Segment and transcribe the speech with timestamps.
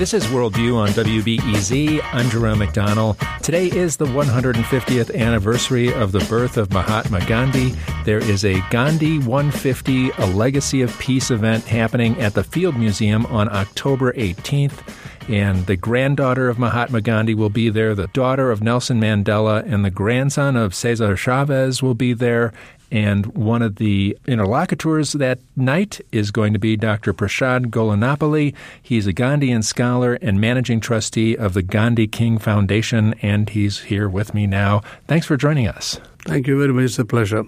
[0.00, 2.00] This is Worldview on WBEZ.
[2.02, 3.18] I'm Jerome McDonnell.
[3.42, 7.74] Today is the 150th anniversary of the birth of Mahatma Gandhi.
[8.06, 13.26] There is a Gandhi 150, a Legacy of Peace event happening at the Field Museum
[13.26, 14.88] on October 18th.
[15.28, 19.84] And the granddaughter of Mahatma Gandhi will be there, the daughter of Nelson Mandela, and
[19.84, 22.54] the grandson of Cesar Chavez will be there.
[22.90, 27.12] And one of the interlocutors that night is going to be Dr.
[27.12, 28.54] Prasad Gollanapalli.
[28.82, 34.08] He's a Gandhian scholar and managing trustee of the Gandhi King Foundation, and he's here
[34.08, 34.82] with me now.
[35.06, 36.00] Thanks for joining us.
[36.26, 36.84] Thank you very much.
[36.84, 37.44] It's a pleasure.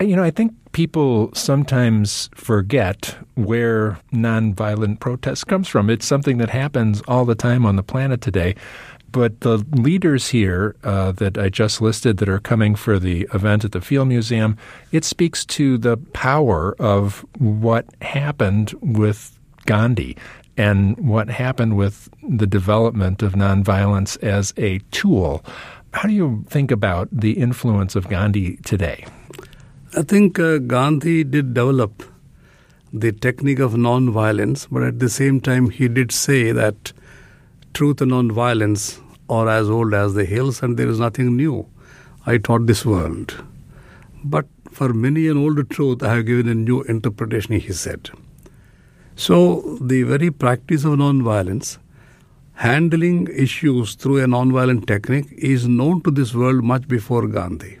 [0.00, 5.88] You know, I think people sometimes forget where nonviolent protest comes from.
[5.88, 8.56] It's something that happens all the time on the planet today.
[9.12, 13.64] But the leaders here uh, that I just listed that are coming for the event
[13.64, 14.56] at the Field Museum,
[14.90, 20.16] it speaks to the power of what happened with Gandhi
[20.56, 25.44] and what happened with the development of nonviolence as a tool.
[25.92, 29.04] How do you think about the influence of Gandhi today?
[29.94, 32.02] I think uh, Gandhi did develop
[32.94, 36.92] the technique of nonviolence, but at the same time, he did say that
[37.72, 41.66] truth and nonviolence are as old as the hills, and there is nothing new.
[42.26, 43.44] I taught this world.
[44.24, 48.10] But for many an older truth, I have given a new interpretation, he said.
[49.16, 51.78] So, the very practice of nonviolence,
[52.54, 57.78] handling issues through a nonviolent technique, is known to this world much before Gandhi.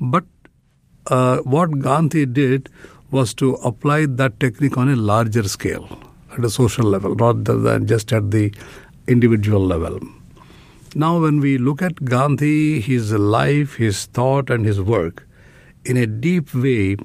[0.00, 0.24] But
[1.06, 2.68] uh, what Gandhi did
[3.10, 5.88] was to apply that technique on a larger scale,
[6.32, 8.52] at a social level, rather than just at the
[9.06, 10.00] individual level.
[10.94, 15.26] Now, when we look at Gandhi, his life, his thought, and his work,
[15.84, 16.96] in a deep way,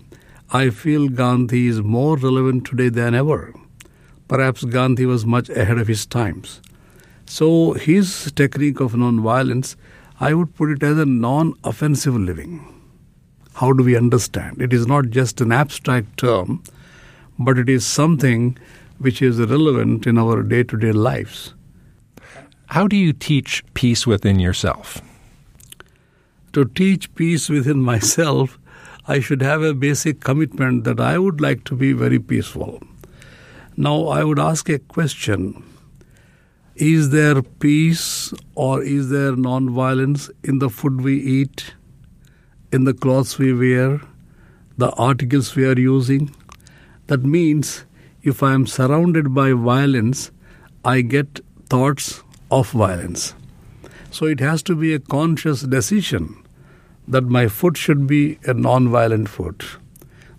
[0.52, 3.54] I feel Gandhi is more relevant today than ever.
[4.28, 6.62] Perhaps Gandhi was much ahead of his times.
[7.28, 9.76] So, his technique of non-violence,
[10.20, 12.66] I would put it as a non offensive living.
[13.54, 14.62] How do we understand?
[14.62, 16.64] It is not just an abstract term,
[17.38, 18.58] but it is something
[18.98, 21.54] which is relevant in our day to day lives.
[22.68, 25.02] How do you teach peace within yourself?
[26.54, 28.58] To teach peace within myself,
[29.08, 32.82] I should have a basic commitment that I would like to be very peaceful.
[33.78, 35.64] Now, I would ask a question
[36.76, 41.76] Is there peace or is there non-violence in the food we eat,
[42.72, 44.02] in the clothes we wear,
[44.78, 46.34] the articles we are using?
[47.08, 47.86] That means
[48.26, 50.32] if I am surrounded by violence,
[50.84, 53.36] I get thoughts of violence.
[54.10, 56.44] So it has to be a conscious decision
[57.08, 59.64] that my foot should be a non-violent foot.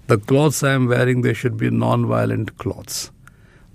[0.09, 3.13] The clothes I am wearing, they should be non-violent clothes.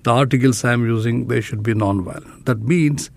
[0.04, 2.46] The articles I am using, they should be non-violent.
[2.46, 3.12] That means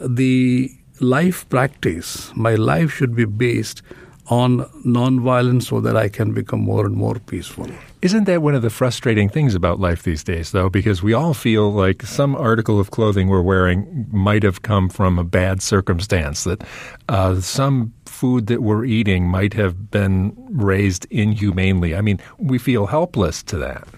[0.00, 0.70] the
[1.00, 3.82] life practice, my life should be based
[4.26, 7.66] on non-violence so that I can become more and more peaceful.
[8.00, 10.70] Isn't that one of the frustrating things about life these days, though?
[10.70, 15.18] Because we all feel like some article of clothing we're wearing might have come from
[15.18, 16.62] a bad circumstance, that
[17.08, 21.94] uh, some food that we're eating might have been raised inhumanely.
[21.96, 23.88] I mean, we feel helpless to that.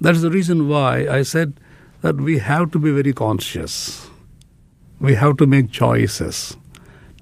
[0.00, 1.58] That's the reason why I said
[2.02, 4.08] that we have to be very conscious.
[5.00, 6.56] We have to make choices.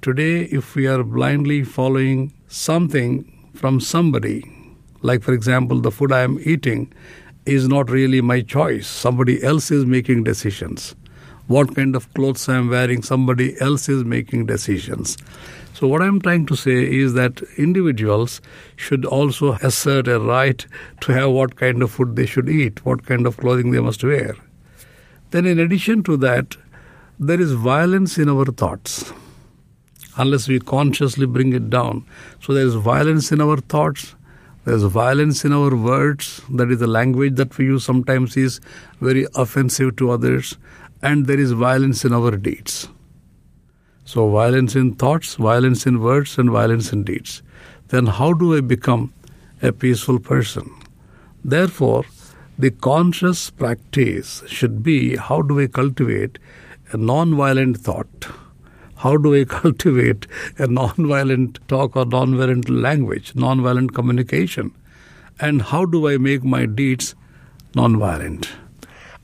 [0.03, 4.51] Today, if we are blindly following something from somebody,
[5.03, 6.91] like for example, the food I am eating
[7.45, 8.87] is not really my choice.
[8.87, 10.95] Somebody else is making decisions.
[11.49, 15.19] What kind of clothes I am wearing, somebody else is making decisions.
[15.75, 18.41] So, what I'm trying to say is that individuals
[18.77, 20.65] should also assert a right
[21.03, 24.03] to have what kind of food they should eat, what kind of clothing they must
[24.03, 24.35] wear.
[25.31, 26.57] Then, in addition to that,
[27.19, 29.13] there is violence in our thoughts
[30.17, 32.05] unless we consciously bring it down.
[32.41, 34.15] So there is violence in our thoughts,
[34.65, 38.61] there's violence in our words, that is the language that we use sometimes is
[39.01, 40.59] very offensive to others,
[41.03, 42.89] and there is violence in our deeds.
[44.05, 47.43] So, violence in thoughts, violence in words, and violence in deeds.
[47.89, 49.13] Then, how do I become
[49.63, 50.71] a peaceful person?
[51.45, 52.05] Therefore,
[52.59, 56.39] the conscious practice should be how do I cultivate
[56.93, 58.27] a non violent thought?
[59.01, 60.27] How do I cultivate
[60.59, 64.73] a non-violent talk or non-violent language, non-violent communication?
[65.41, 67.15] And how do I make my deeds
[67.75, 68.51] non-violent?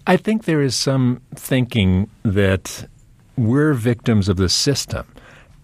[0.06, 2.88] I think there is some thinking that
[3.37, 5.06] we're victims of the system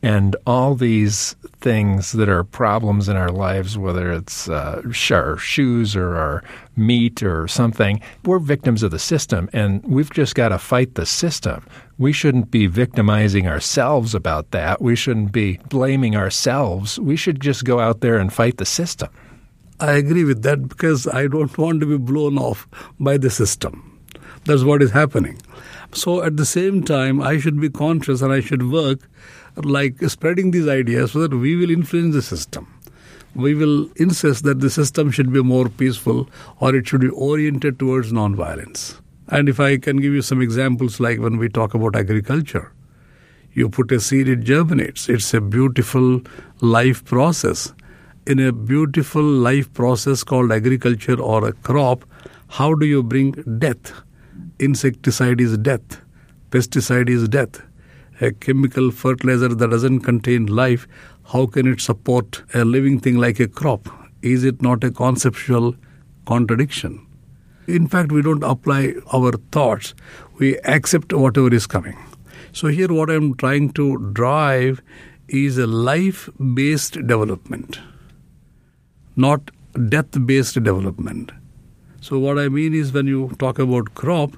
[0.02, 4.82] and all these things that are problems in our lives, whether it's uh,
[5.12, 6.42] our shoes or our
[6.74, 11.06] meat or something, we're victims of the system, and we've just got to fight the
[11.06, 11.64] system.
[11.98, 14.82] We shouldn't be victimizing ourselves about that.
[14.82, 16.98] We shouldn't be blaming ourselves.
[16.98, 19.08] We should just go out there and fight the system.
[19.78, 22.66] I agree with that because I don't want to be blown off
[22.98, 24.00] by the system.
[24.46, 25.40] That's what is happening.
[25.92, 29.08] So at the same time, I should be conscious and I should work
[29.56, 32.66] like spreading these ideas so that we will influence the system.
[33.34, 36.28] We will insist that the system should be more peaceful
[36.60, 39.00] or it should be oriented towards nonviolence.
[39.28, 42.72] And if I can give you some examples, like when we talk about agriculture,
[43.54, 45.08] you put a seed, it germinates.
[45.08, 46.20] It's a beautiful
[46.60, 47.72] life process.
[48.26, 52.04] In a beautiful life process called agriculture or a crop,
[52.48, 53.92] how do you bring death?
[54.58, 56.00] Insecticide is death,
[56.50, 57.62] pesticide is death
[58.20, 60.86] a chemical fertilizer that doesn't contain life,
[61.32, 63.88] how can it support a living thing like a crop?
[64.22, 65.74] Is it not a conceptual
[66.26, 67.06] contradiction?
[67.66, 69.94] In fact, we don't apply our thoughts,
[70.38, 71.96] we accept whatever is coming.
[72.52, 74.82] So, here, what I'm trying to drive
[75.28, 77.78] is a life based development,
[79.16, 79.50] not
[79.88, 81.32] death based development.
[82.00, 84.36] So, what I mean is when you talk about crop,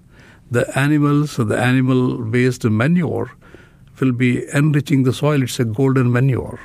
[0.50, 3.32] the animals, the animal based manure
[4.00, 5.43] will be enriching the soil.
[5.43, 6.61] It's a golden manure.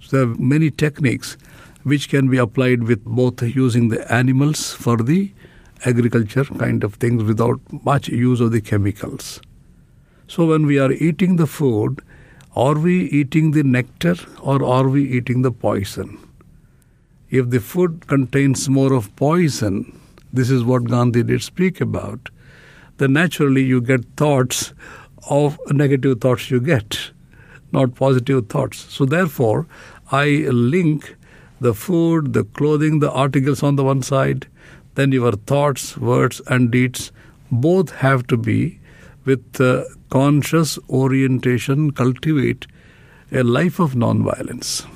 [0.00, 1.36] So there are many techniques
[1.82, 5.32] which can be applied with both using the animals for the
[5.84, 9.40] agriculture kind of things without much use of the chemicals.
[10.28, 12.00] So when we are eating the food,
[12.54, 16.18] are we eating the nectar or are we eating the poison?
[17.30, 19.98] If the food contains more of poison,
[20.32, 22.28] this is what Gandhi did speak about,
[22.98, 24.74] then naturally you get thoughts
[25.28, 27.10] of negative thoughts you get,
[27.72, 28.86] not positive thoughts.
[28.92, 29.66] So, therefore,
[30.10, 31.16] I link
[31.60, 34.46] the food, the clothing, the articles on the one side,
[34.94, 37.12] then your thoughts, words, and deeds
[37.50, 38.80] both have to be
[39.24, 42.66] with uh, conscious orientation, cultivate
[43.30, 44.86] a life of nonviolence.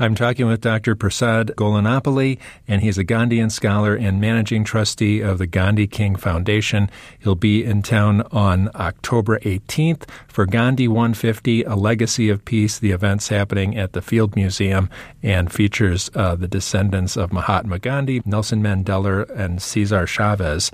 [0.00, 0.96] I'm talking with Dr.
[0.96, 6.90] Prasad Gollanapalli, and he's a Gandhian scholar and managing trustee of the Gandhi King Foundation.
[7.18, 12.78] He'll be in town on October 18th for Gandhi 150, A Legacy of Peace.
[12.78, 14.88] The event's happening at the Field Museum
[15.22, 20.70] and features uh, the descendants of Mahatma Gandhi, Nelson Mandela, and Cesar Chavez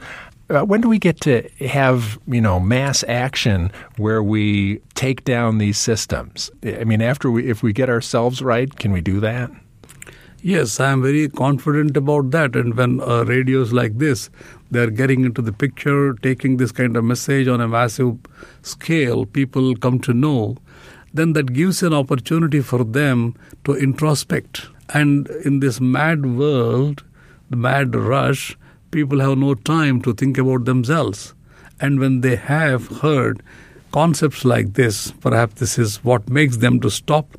[0.49, 5.59] uh, when do we get to have you know mass action where we take down
[5.59, 6.51] these systems?
[6.65, 9.51] I mean, after we if we get ourselves right, can we do that?
[10.43, 12.55] Yes, I am very confident about that.
[12.55, 14.31] And when uh, radios like this,
[14.71, 18.19] they're getting into the picture, taking this kind of message on a massive
[18.63, 20.57] scale, people come to know,
[21.13, 23.35] then that gives an opportunity for them
[23.65, 24.69] to introspect.
[24.91, 27.03] And in this mad world,
[27.51, 28.57] the mad rush,
[28.97, 31.35] people have no time to think about themselves.
[31.83, 33.43] And when they have heard
[33.93, 37.37] concepts like this, perhaps this is what makes them to stop,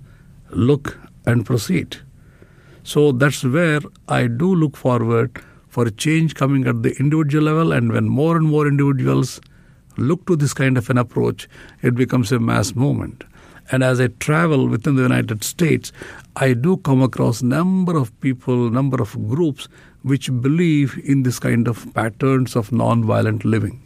[0.51, 1.98] look, and proceed.
[2.83, 7.92] So that's where I do look forward for change coming at the individual level, and
[7.92, 9.42] when more and more individuals
[9.98, 11.50] look to this kind of an approach,
[11.81, 13.24] it becomes a mass movement.
[13.71, 15.92] And as I travel within the United States,
[16.36, 19.68] I do come across number of people, number of groups
[20.07, 23.81] which believe in this kind of patterns of non-violent living.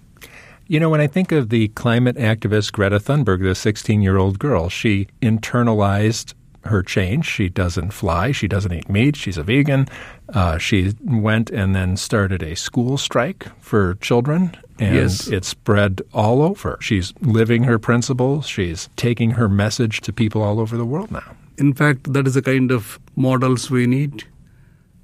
[0.68, 4.40] You know, when I think of the climate activist Greta Thunberg, the 16 year old
[4.40, 6.34] girl, she internalized
[6.66, 7.26] her change.
[7.26, 8.32] She doesn't fly.
[8.32, 9.16] She doesn't eat meat.
[9.16, 9.88] She's a vegan.
[10.34, 15.28] Uh, she went and then started a school strike for children, and yes.
[15.28, 16.78] it spread all over.
[16.80, 18.48] She's living her principles.
[18.48, 21.36] She's taking her message to people all over the world now.
[21.58, 24.26] In fact, that is the kind of models we need.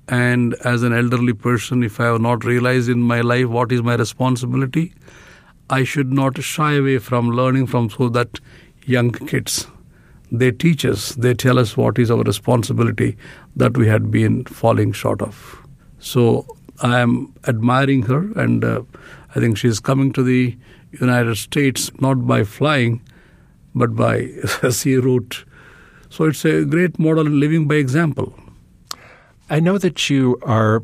[0.10, 3.84] And as an elderly person, if I have not realized in my life what is
[3.84, 4.94] my responsibility,
[5.70, 8.40] I should not shy away from learning from so that
[8.86, 9.68] young kids
[10.32, 13.18] they teach us, they tell us what is our responsibility
[13.56, 15.58] that we had been falling short of.
[16.00, 16.46] So
[16.82, 18.82] I am admiring her, and uh,
[19.36, 20.56] I think she is coming to the
[20.92, 23.02] United States not by flying,
[23.74, 24.28] but by
[24.70, 25.46] sea route.
[26.10, 28.38] So it's a great model living by example.
[29.50, 30.84] I know that you are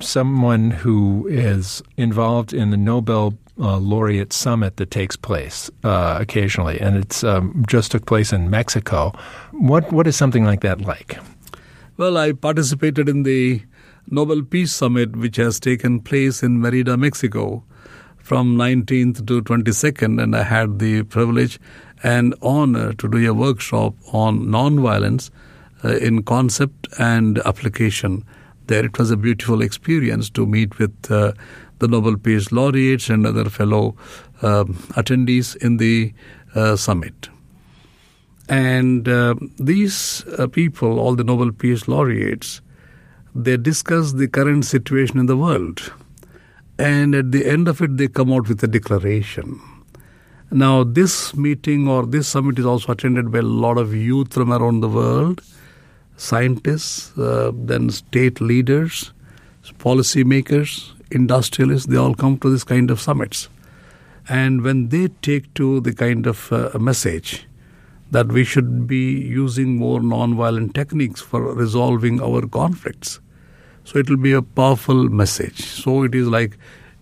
[0.00, 6.80] someone who is involved in the Nobel uh, laureate summit that takes place uh, occasionally,
[6.80, 9.12] and it's um, just took place in Mexico.
[9.52, 11.18] What what is something like that like?
[11.98, 13.62] Well, I participated in the
[14.06, 17.62] Nobel Peace Summit, which has taken place in Merida, Mexico,
[18.16, 21.60] from 19th to 22nd, and I had the privilege
[22.02, 25.28] and honor to do a workshop on nonviolence
[25.84, 28.24] uh, in concept and application.
[28.66, 31.32] There, it was a beautiful experience to meet with uh,
[31.78, 33.96] the Nobel Peace laureates and other fellow
[34.42, 36.12] um, attendees in the
[36.54, 37.28] uh, summit.
[38.48, 42.60] And uh, these uh, people, all the Nobel Peace laureates,
[43.34, 45.92] they discuss the current situation in the world.
[46.78, 49.60] And at the end of it, they come out with a declaration.
[50.50, 54.52] Now, this meeting or this summit is also attended by a lot of youth from
[54.52, 55.42] around the world,
[56.20, 59.12] scientists, uh, then state leaders,
[59.78, 63.48] policymakers, industrialists, they all come to this kind of summits.
[64.28, 67.46] And when they take to the kind of uh, message
[68.10, 73.18] that we should be using more non-violent techniques for resolving our conflicts,
[73.84, 75.64] so it will be a powerful message.
[75.64, 76.58] So it is like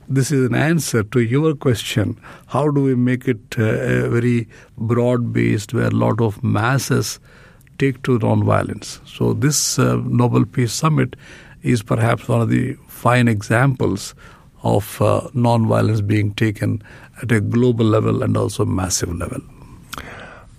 [0.08, 4.48] this is an answer to your question how do we make it uh, very
[4.78, 7.20] broad based where a lot of masses
[7.78, 11.16] take to non-violence so this uh, nobel peace summit
[11.62, 14.14] is perhaps one of the fine examples
[14.62, 16.82] of uh, non-violence being taken
[17.22, 19.40] at a global level and also massive level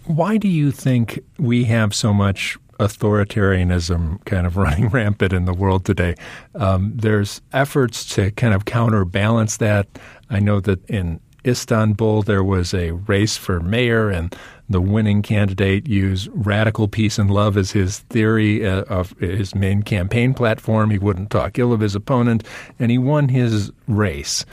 [0.05, 5.53] why do you think we have so much authoritarianism kind of running rampant in the
[5.53, 6.15] world today.
[6.55, 9.87] Um, there's efforts to kind of counterbalance that.
[10.29, 14.35] I know that in Istanbul there was a race for mayor, and
[14.69, 19.83] the winning candidate used radical peace and love as his theory uh, of his main
[19.83, 20.89] campaign platform.
[20.89, 22.43] He wouldn't talk ill of his opponent,
[22.77, 24.45] and he won his race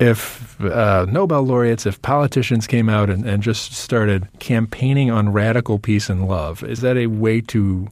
[0.00, 5.78] if uh, Nobel laureates, if politicians came out and, and just started campaigning on radical
[5.78, 7.88] peace and love, is that a way to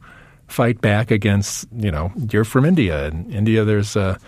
[0.49, 3.07] fight back against, you know, you're from India.
[3.07, 4.19] In India, there's a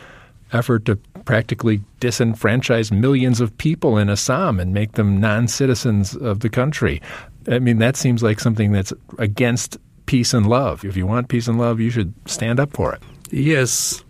[0.52, 6.40] effort to practically disenfranchise millions of people in Assam and make them non citizens of
[6.40, 7.00] the country.
[7.48, 10.84] I mean, that seems like something that's against peace and love.
[10.84, 13.02] If you want peace and love, you should stand up for it.
[13.30, 14.04] Yes,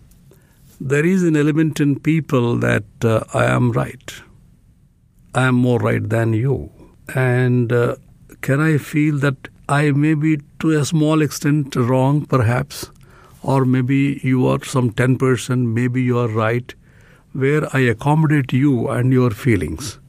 [0.79, 4.13] there is an element in people that uh, I am right.
[5.33, 6.71] I am more right than you.
[7.13, 7.95] And uh,
[8.41, 12.89] can I feel that I may be to a small extent wrong, perhaps,
[13.53, 16.73] or maybe you are some 10%, maybe you are right,
[17.33, 19.99] where I accommodate you and your feelings.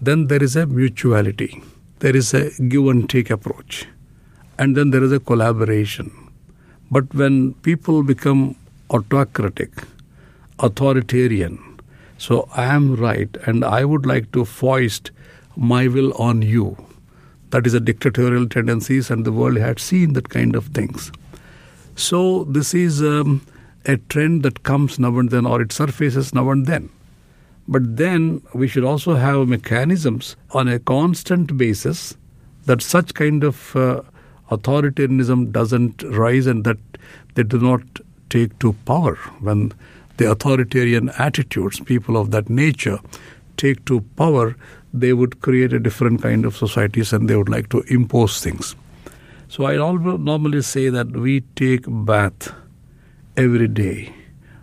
[0.00, 1.62] Then there is a mutuality,
[2.00, 3.86] there is a give and take approach,
[4.58, 6.10] and then there is a collaboration.
[6.90, 8.56] But when people become
[8.90, 9.70] autocratic,
[10.58, 11.58] authoritarian.
[12.18, 15.10] So I am right, and I would like to foist
[15.56, 16.76] my will on you.
[17.50, 21.12] That is a dictatorial tendencies, and the world had seen that kind of things.
[21.96, 23.44] So this is um,
[23.84, 26.90] a trend that comes now and then, or it surfaces now and then.
[27.66, 32.16] But then we should also have mechanisms on a constant basis
[32.66, 34.02] that such kind of uh,
[34.50, 36.78] authoritarianism doesn't rise and that
[37.34, 37.82] they do not
[38.28, 39.72] take to power when
[40.16, 42.98] the authoritarian attitudes people of that nature
[43.56, 44.56] take to power,
[44.92, 48.76] they would create a different kind of societies and they would like to impose things.
[49.48, 52.52] So I normally say that we take bath
[53.36, 54.12] every day.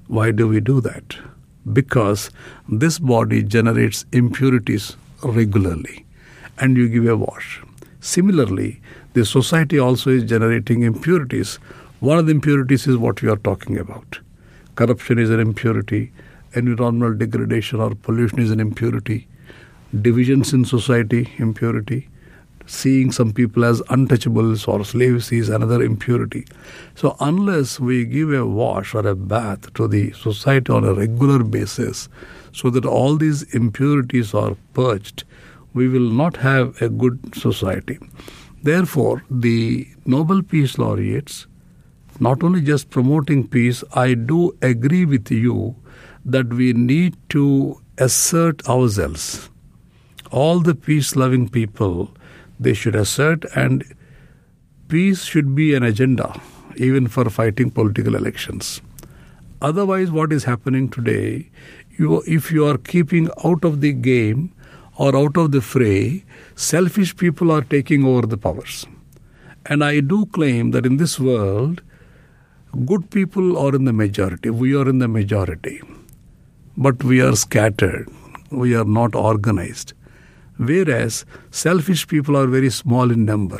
[0.08, 1.16] Why do we do that?
[1.72, 2.30] Because
[2.68, 6.06] this body generates impurities regularly
[6.60, 7.64] and you give a wash.
[8.02, 8.82] Similarly,
[9.14, 11.56] the society also is generating impurities.
[12.02, 14.20] One of the impurities is what we are talking about.
[14.76, 16.12] Corruption is an impurity.
[16.54, 19.28] Environmental degradation or pollution is an impurity.
[20.02, 22.10] Divisions in society, impurity.
[22.66, 26.46] Seeing some people as untouchables or slaves is another impurity.
[26.96, 31.44] So, unless we give a wash or a bath to the society on a regular
[31.44, 32.08] basis,
[32.54, 35.24] so that all these impurities are purged,
[35.74, 38.00] we will not have a good society.
[38.62, 41.48] Therefore, the Nobel Peace Laureates
[42.20, 45.76] not only just promoting peace, I do agree with you
[46.26, 49.50] that we need to assert ourselves.
[50.32, 52.12] All the peace loving people,
[52.60, 53.84] they should assert, and
[54.88, 56.40] peace should be an agenda,
[56.78, 58.82] even for fighting political elections.
[59.62, 61.50] Otherwise, what is happening today,
[61.98, 64.54] you, if you are keeping out of the game
[64.98, 66.24] or out of the fray,
[66.56, 68.86] selfish people are taking over the powers.
[69.66, 71.82] And I do claim that in this world,
[72.86, 74.50] good people are in the majority.
[74.50, 75.82] We are in the majority.
[76.76, 78.10] But we are scattered.
[78.50, 79.94] We are not organized.
[80.58, 83.60] Whereas selfish people are very small in number,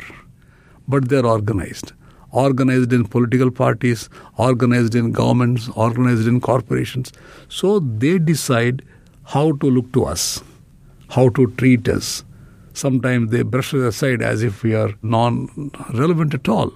[0.88, 1.92] but they are organized.
[2.30, 4.08] Organized in political parties,
[4.38, 7.12] organized in governments, organized in corporations.
[7.48, 8.82] So they decide
[9.24, 10.42] how to look to us,
[11.08, 12.24] how to treat us.
[12.74, 16.72] sometimes they brush us aside as if we are non relevant at all.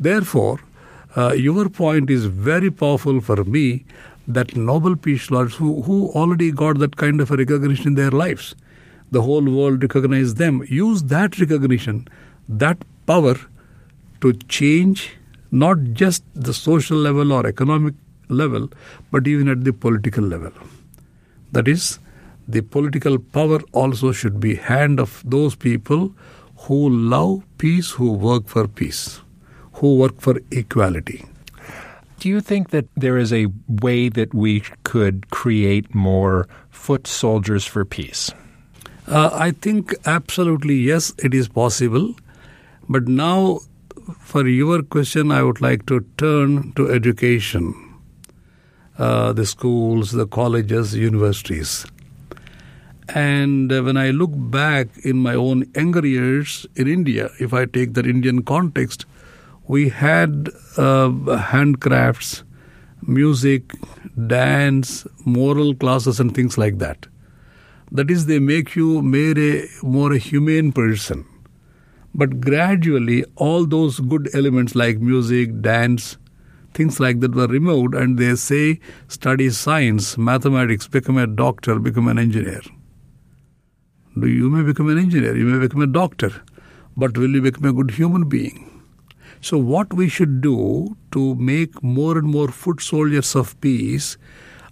[0.00, 0.60] Therefore,
[1.16, 3.84] uh, your point is very powerful for me
[4.26, 8.54] that Nobel Peace who, who already got that kind of a recognition in their lives,
[9.12, 12.08] the whole world recognized them, use that recognition,
[12.48, 13.36] that power
[14.20, 15.12] to change
[15.50, 17.94] not just the social level or economic
[18.28, 18.68] level,
[19.10, 20.52] but even at the political level.
[21.52, 21.98] That is,
[22.48, 26.14] the political power also should be hand of those people
[26.56, 29.20] who love peace, who work for peace,
[29.74, 31.24] who work for equality.
[32.18, 37.66] Do you think that there is a way that we could create more foot soldiers
[37.66, 38.30] for peace?
[39.12, 42.14] Uh, I think absolutely yes, it is possible.
[42.88, 43.60] But now,
[44.18, 47.74] for your question, I would like to turn to education,
[48.96, 51.84] uh, the schools, the colleges, universities.
[53.10, 57.66] And uh, when I look back in my own younger years in India, if I
[57.66, 59.04] take that Indian context,
[59.68, 61.10] we had uh,
[61.52, 62.44] handcrafts,
[63.02, 63.74] music,
[64.26, 67.11] dance, moral classes, and things like that.
[67.94, 71.26] That is, they make you more a, more a humane person.
[72.14, 76.16] But gradually, all those good elements like music, dance,
[76.72, 82.08] things like that were removed, and they say study science, mathematics, become a doctor, become
[82.08, 82.62] an engineer.
[84.16, 86.32] You may become an engineer, you may become a doctor,
[86.96, 88.68] but will you become a good human being?
[89.42, 94.16] So, what we should do to make more and more foot soldiers of peace,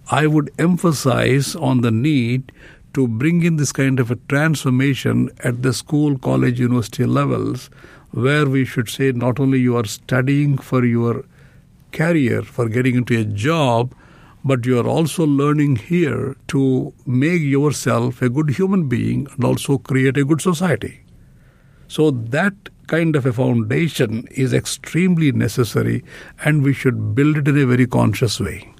[0.09, 2.51] I would emphasize on the need
[2.93, 7.69] to bring in this kind of a transformation at the school, college, university levels,
[8.11, 11.23] where we should say not only you are studying for your
[11.91, 13.93] career, for getting into a job,
[14.43, 19.77] but you are also learning here to make yourself a good human being and also
[19.77, 21.01] create a good society.
[21.87, 22.53] So, that
[22.87, 26.03] kind of a foundation is extremely necessary
[26.43, 28.70] and we should build it in a very conscious way.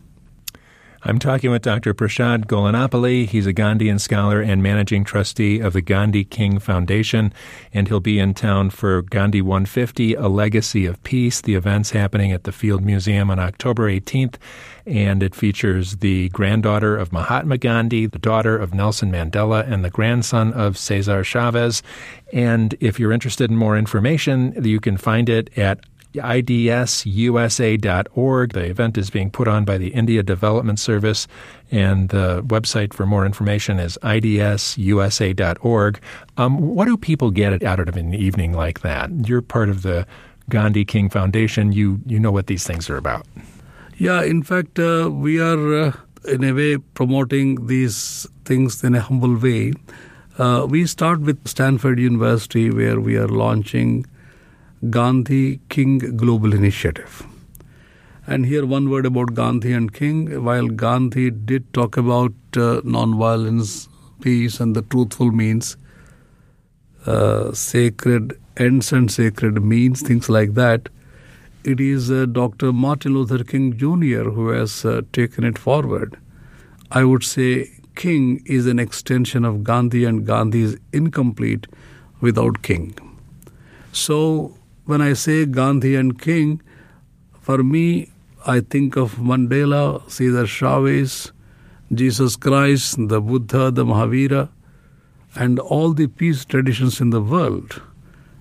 [1.03, 1.95] I'm talking with Dr.
[1.95, 3.27] Prasad Gollanapalli.
[3.27, 7.33] He's a Gandhian scholar and managing trustee of the Gandhi King Foundation,
[7.73, 11.41] and he'll be in town for Gandhi 150, A Legacy of Peace.
[11.41, 14.35] The event's happening at the Field Museum on October 18th,
[14.85, 19.89] and it features the granddaughter of Mahatma Gandhi, the daughter of Nelson Mandela, and the
[19.89, 21.81] grandson of Cesar Chavez.
[22.31, 25.79] And if you're interested in more information, you can find it at
[26.13, 27.73] idsusa.org.
[28.53, 31.27] The event is being put on by the India Development Service,
[31.71, 35.99] and the website for more information is idsusa.org.
[36.37, 39.09] Um, what do people get out of an evening like that?
[39.27, 40.05] You're part of the
[40.49, 41.71] Gandhi King Foundation.
[41.71, 43.25] You you know what these things are about.
[43.97, 45.93] Yeah, in fact, uh, we are uh,
[46.27, 49.73] in a way promoting these things in a humble way.
[50.37, 54.05] Uh, we start with Stanford University, where we are launching
[54.89, 57.23] Gandhi King Global Initiative.
[58.25, 60.43] And here, one word about Gandhi and King.
[60.43, 63.87] While Gandhi did talk about uh, nonviolence,
[64.21, 65.77] peace, and the truthful means,
[67.05, 70.89] uh, sacred ends and sacred means, things like that,
[71.63, 72.71] it is uh, Dr.
[72.71, 74.29] Martin Luther King Jr.
[74.29, 76.17] who has uh, taken it forward.
[76.91, 81.67] I would say King is an extension of Gandhi, and Gandhi is incomplete
[82.19, 82.97] without King.
[83.91, 86.61] So, when I say Gandhi and King,
[87.39, 88.11] for me,
[88.45, 91.31] I think of Mandela, Cesar Chavez,
[91.93, 94.49] Jesus Christ, the Buddha, the Mahavira,
[95.35, 97.81] and all the peace traditions in the world,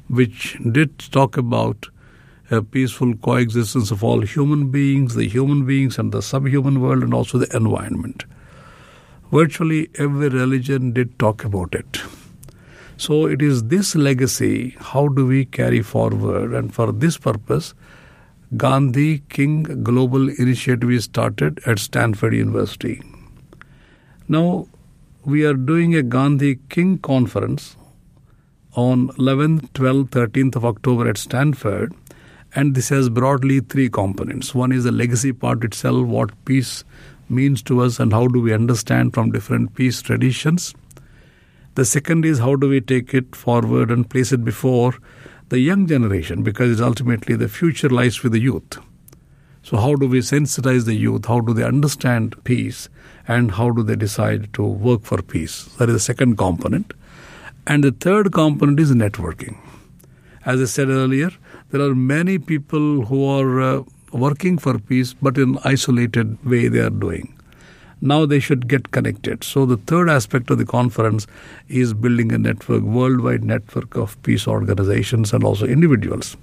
[0.09, 1.89] which did talk about
[2.51, 7.15] a peaceful coexistence of all human beings, the human beings and the subhuman world, and
[7.15, 8.25] also the environment.
[9.31, 12.01] Virtually every religion did talk about it.
[13.01, 16.53] So it is this legacy, how do we carry forward?
[16.53, 17.73] And for this purpose,
[18.59, 23.01] Gandhi King Global Initiative is started at Stanford University.
[24.29, 24.69] Now,
[25.25, 27.75] we are doing a Gandhi King conference
[28.75, 31.95] on 11th, 12th, 13th of October at Stanford.
[32.55, 34.55] And this has broadly three components.
[34.55, 36.85] One is the legacy part itself, what peace
[37.31, 40.75] means to us, and how do we understand from different peace traditions.
[41.75, 44.95] The second is how do we take it forward and place it before
[45.51, 48.79] the young generation because ultimately the future lies with the youth.
[49.63, 51.27] So, how do we sensitize the youth?
[51.27, 52.89] How do they understand peace?
[53.29, 55.65] And how do they decide to work for peace?
[55.77, 56.95] That is the second component.
[57.67, 59.59] And the third component is networking.
[60.47, 61.31] As I said earlier,
[61.71, 66.81] there are many people who are uh, working for peace, but in isolated way they
[66.81, 67.40] are doing.
[68.01, 69.45] Now they should get connected.
[69.45, 71.27] So the third aspect of the conference
[71.69, 76.37] is building a network, worldwide network of peace organizations and also individuals.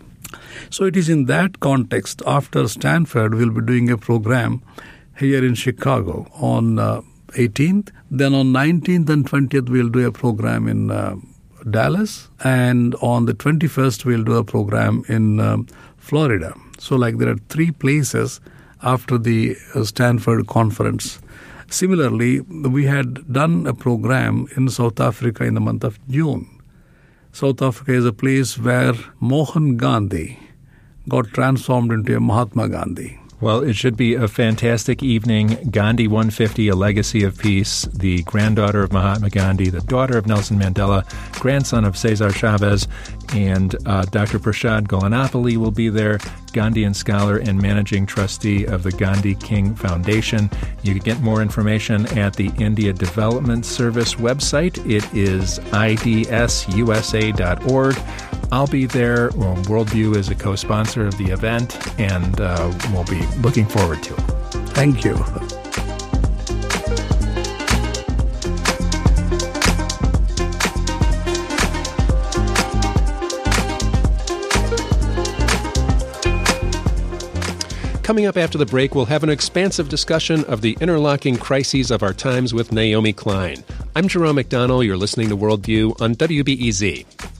[0.69, 4.61] So it is in that context, after Stanford, we'll be doing a program
[5.17, 7.89] here in Chicago on uh, 18th.
[8.11, 11.15] Then on 19th and 20th, we'll do a program in uh,
[11.69, 12.29] Dallas.
[12.43, 15.67] And on the 21st, we'll do a program in um,
[15.97, 16.55] Florida.
[16.79, 18.39] So, like, there are three places
[18.83, 21.19] after the uh, Stanford conference.
[21.69, 26.61] Similarly, we had done a program in South Africa in the month of June.
[27.33, 30.39] South Africa is a place where Mohan Gandhi
[31.09, 33.19] got transformed into a Mahatma Gandhi.
[33.39, 35.69] Well, it should be a fantastic evening.
[35.69, 40.57] Gandhi 150, A Legacy of Peace, the granddaughter of Mahatma Gandhi, the daughter of Nelson
[40.57, 41.07] Mandela,
[41.39, 42.87] grandson of Cesar Chavez,
[43.35, 44.39] and uh, Dr.
[44.39, 46.17] Prasad Gollanapalli will be there,
[46.51, 50.49] Gandhian scholar and managing trustee of the Gandhi King Foundation.
[50.81, 54.79] You can get more information at the India Development Service website.
[54.89, 56.27] It is idsusa.org.
[58.51, 59.29] I'll be there.
[59.35, 64.01] Well, Worldview is a co sponsor of the event, and uh, we'll be looking forward
[64.03, 64.19] to it.
[64.73, 65.15] Thank you.
[78.03, 82.03] Coming up after the break, we'll have an expansive discussion of the interlocking crises of
[82.03, 83.65] our times with Naomi Klein.
[83.97, 84.85] I'm Jerome McDonnell.
[84.85, 87.36] You're listening to Worldview on WBEZ.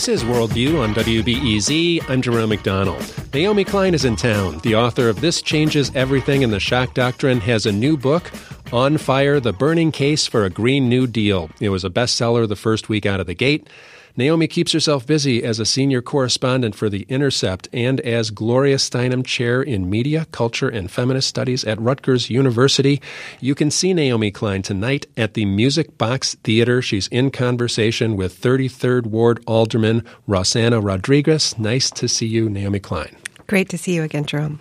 [0.00, 2.08] This is Worldview on WBEZ.
[2.08, 3.34] I'm Jerome McDonnell.
[3.34, 4.58] Naomi Klein is in town.
[4.60, 8.30] The author of This Changes Everything and the Shock Doctrine has a new book,
[8.72, 11.50] On Fire The Burning Case for a Green New Deal.
[11.60, 13.68] It was a bestseller the first week out of the gate.
[14.16, 19.24] Naomi keeps herself busy as a senior correspondent for The Intercept and as Gloria Steinem
[19.24, 23.00] Chair in Media, Culture, and Feminist Studies at Rutgers University.
[23.40, 26.82] You can see Naomi Klein tonight at the Music Box Theater.
[26.82, 31.58] She's in conversation with 33rd Ward Alderman Rossana Rodriguez.
[31.58, 33.16] Nice to see you, Naomi Klein.
[33.46, 34.60] Great to see you again, Jerome.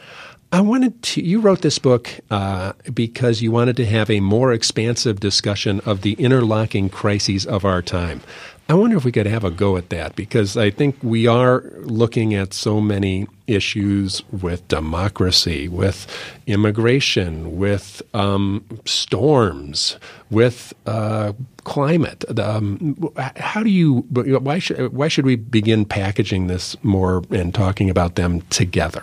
[0.51, 4.51] I wanted to, you wrote this book uh, because you wanted to have a more
[4.51, 8.21] expansive discussion of the interlocking crises of our time.
[8.69, 11.63] I wonder if we could have a go at that because I think we are
[11.79, 16.05] looking at so many issues with democracy, with
[16.45, 19.97] immigration, with um, storms,
[20.29, 22.23] with uh, climate.
[22.39, 22.95] Um,
[23.37, 24.01] how do you?
[24.11, 29.01] Why should why should we begin packaging this more and talking about them together?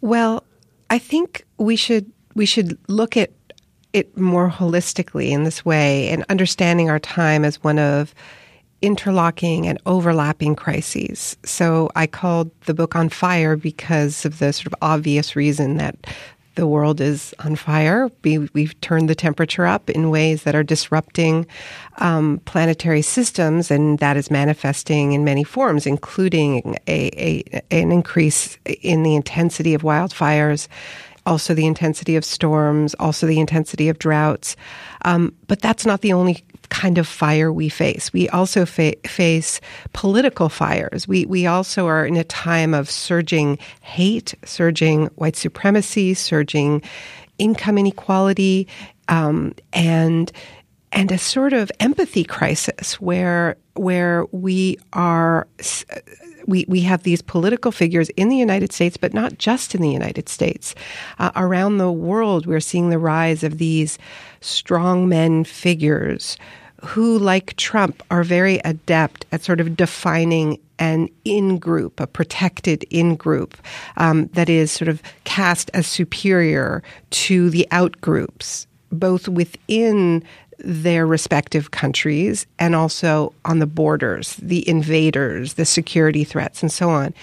[0.00, 0.42] Well,
[0.88, 3.30] I think we should we should look at
[3.92, 8.14] it more holistically in this way and understanding our time as one of
[8.82, 11.36] interlocking and overlapping crises.
[11.44, 15.96] So I called the book On Fire because of the sort of obvious reason that
[16.56, 18.10] the world is on fire.
[18.24, 21.46] We, have turned the temperature up in ways that are disrupting
[21.98, 28.58] um, planetary systems, and that is manifesting in many forms, including a, a, an increase
[28.82, 30.68] in the intensity of wildfires
[31.26, 34.56] also the intensity of storms, also the intensity of droughts.
[35.04, 38.12] Um, but that's not the only kind of fire we face.
[38.12, 39.60] We also fa- face
[39.92, 41.06] political fires.
[41.06, 46.82] We we also are in a time of surging hate, surging white supremacy, surging
[47.38, 48.68] income inequality,
[49.08, 50.30] um, and
[50.92, 55.48] and a sort of empathy crisis where where we are
[56.46, 59.90] we, we have these political figures in the United States, but not just in the
[59.90, 60.74] United States.
[61.18, 63.98] Uh, around the world, we're seeing the rise of these
[64.40, 66.36] strongmen figures
[66.84, 72.84] who, like Trump, are very adept at sort of defining an in group, a protected
[72.90, 73.56] in group
[73.96, 80.24] um, that is sort of cast as superior to the out groups, both within
[80.64, 86.90] their respective countries and also on the borders, the invaders, the security threats, and so
[86.90, 87.14] on.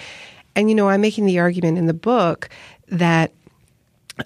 [0.55, 2.49] And, you know, I'm making the argument in the book
[2.89, 3.31] that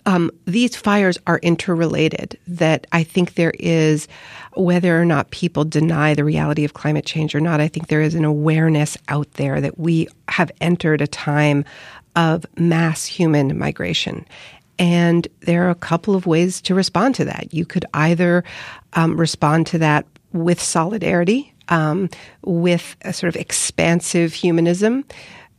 [0.05, 4.07] um, these fires are interrelated, that I think there is,
[4.53, 8.01] whether or not people deny the reality of climate change or not, I think there
[8.01, 11.65] is an awareness out there that we have entered a time
[12.15, 14.25] of mass human migration.
[14.81, 17.53] And there are a couple of ways to respond to that.
[17.53, 18.43] You could either
[18.93, 22.09] um, respond to that with solidarity um,
[22.43, 25.05] with a sort of expansive humanism.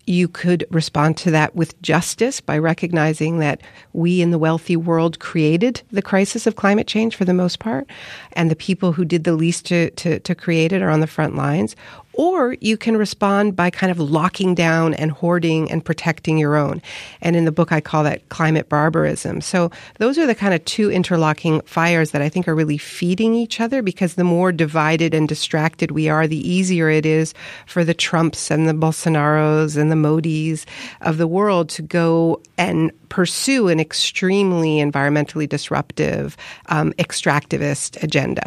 [0.07, 3.61] You could respond to that with justice by recognizing that
[3.93, 7.87] we in the wealthy world created the crisis of climate change for the most part,
[8.33, 11.07] and the people who did the least to, to, to create it are on the
[11.07, 11.77] front lines.
[12.15, 16.83] Or you can respond by kind of locking down and hoarding and protecting your own.
[17.21, 19.41] And in the book, I call that climate barbarism.
[19.41, 23.35] So those are the kind of two interlocking fires that I think are really feeding
[23.35, 27.35] each other because the more divided and distracted we are, the easier it is
[27.67, 30.65] for the Trumps and the Bolsonaros and the Modis
[31.01, 38.47] of the world to go and pursue an extremely environmentally disruptive, um, extractivist agenda.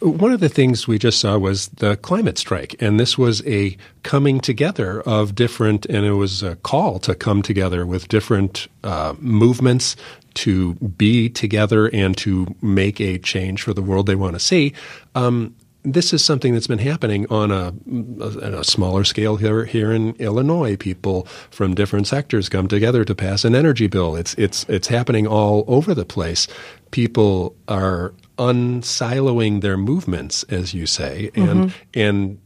[0.00, 3.76] One of the things we just saw was the climate strike, and this was a
[4.02, 9.14] coming together of different, and it was a call to come together with different uh,
[9.18, 9.96] movements
[10.34, 14.72] to be together and to make a change for the world they want to see.
[15.16, 15.56] Um,
[15.92, 17.74] this is something that's been happening on a,
[18.20, 20.76] a, a, smaller scale here here in Illinois.
[20.76, 24.16] People from different sectors come together to pass an energy bill.
[24.16, 26.46] It's it's it's happening all over the place.
[26.90, 31.98] People are unsiloing their movements, as you say, and mm-hmm.
[31.98, 32.38] and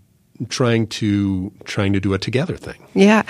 [0.48, 2.82] trying to trying to do a together thing.
[2.94, 3.22] Yeah,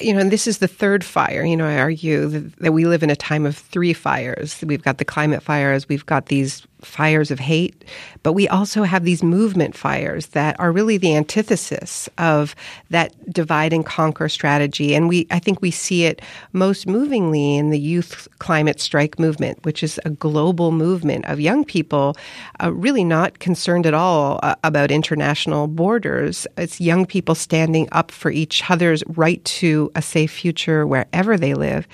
[0.00, 1.44] you know, and this is the third fire.
[1.44, 4.62] You know, I argue that, that we live in a time of three fires.
[4.64, 5.88] We've got the climate fires.
[5.88, 7.84] We've got these fires of hate,
[8.22, 12.54] but we also have these movement fires that are really the antithesis of
[12.90, 14.94] that divide and conquer strategy.
[14.94, 19.64] And we, I think we see it most movingly in the youth climate strike movement,
[19.64, 22.16] which is a global movement of young people
[22.62, 26.46] uh, really not concerned at all uh, about international borders.
[26.56, 31.54] It's young people standing up for each other's right to a safe future wherever they
[31.54, 31.86] live.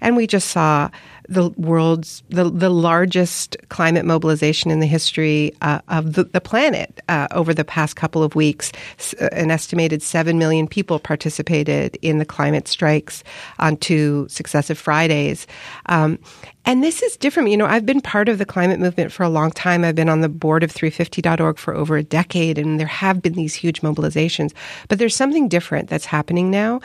[0.00, 0.90] And we just saw
[1.28, 7.00] the world's the, the largest climate mobilization in the history uh, of the, the planet
[7.08, 8.72] uh, over the past couple of weeks.
[9.20, 13.24] Uh, an estimated seven million people participated in the climate strikes
[13.58, 15.46] on two successive Fridays.
[15.86, 16.18] Um,
[16.64, 17.50] and this is different.
[17.50, 19.84] You know, I've been part of the climate movement for a long time.
[19.84, 23.34] I've been on the board of 350.org for over a decade, and there have been
[23.34, 24.52] these huge mobilizations.
[24.88, 26.80] But there's something different that's happening now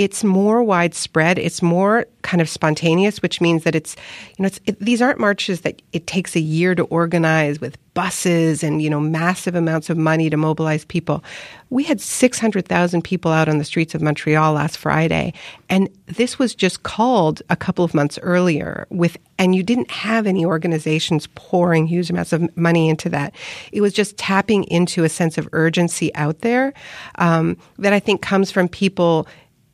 [0.00, 1.38] it's more widespread.
[1.38, 3.96] It's more kind of spontaneous, which means that it's,
[4.38, 7.76] you know, it's, it, these aren't marches that it takes a year to organize with
[7.92, 11.22] buses and, you know, massive amounts of money to mobilize people.
[11.68, 15.34] We had 600,000 people out on the streets of Montreal last Friday.
[15.68, 20.26] And this was just called a couple of months earlier with, and you didn't have
[20.26, 23.34] any organizations pouring huge amounts of money into that.
[23.70, 26.72] It was just tapping into a sense of urgency out there
[27.16, 29.28] um, that I think comes from people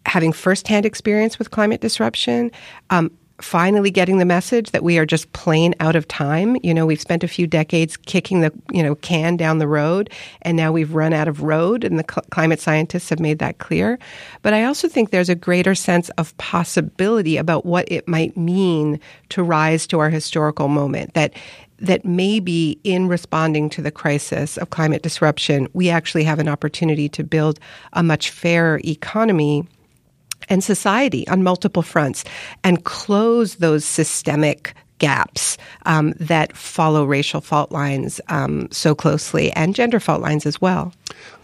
[0.07, 2.51] having firsthand experience with climate disruption,
[2.91, 6.57] um, finally getting the message that we are just plain out of time.
[6.63, 10.11] You know, we've spent a few decades kicking the, you know, can down the road
[10.43, 13.59] and now we've run out of road and the cl- climate scientists have made that
[13.59, 13.99] clear.
[14.43, 19.01] But I also think there's a greater sense of possibility about what it might mean
[19.31, 21.35] to rise to our historical moment that
[21.79, 27.07] that maybe in responding to the crisis of climate disruption, we actually have an opportunity
[27.07, 27.61] to build
[27.93, 29.67] a much fairer economy
[30.49, 32.25] and society on multiple fronts
[32.65, 39.75] and close those systemic gaps um, that follow racial fault lines um, so closely and
[39.75, 40.93] gender fault lines as well.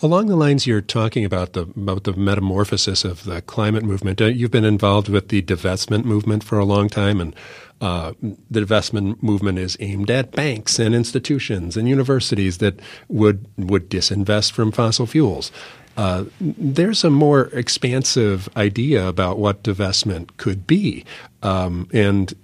[0.02, 4.26] Along the lines you're talking about the about the metamorphosis of the climate movement, uh,
[4.26, 7.34] you've been involved with the divestment movement for a long time, and
[7.80, 8.12] uh,
[8.50, 14.52] the divestment movement is aimed at banks and institutions and universities that would would disinvest
[14.52, 15.50] from fossil fuels.
[15.96, 21.04] Uh, there's a more expansive idea about what divestment could be,
[21.42, 22.34] um, and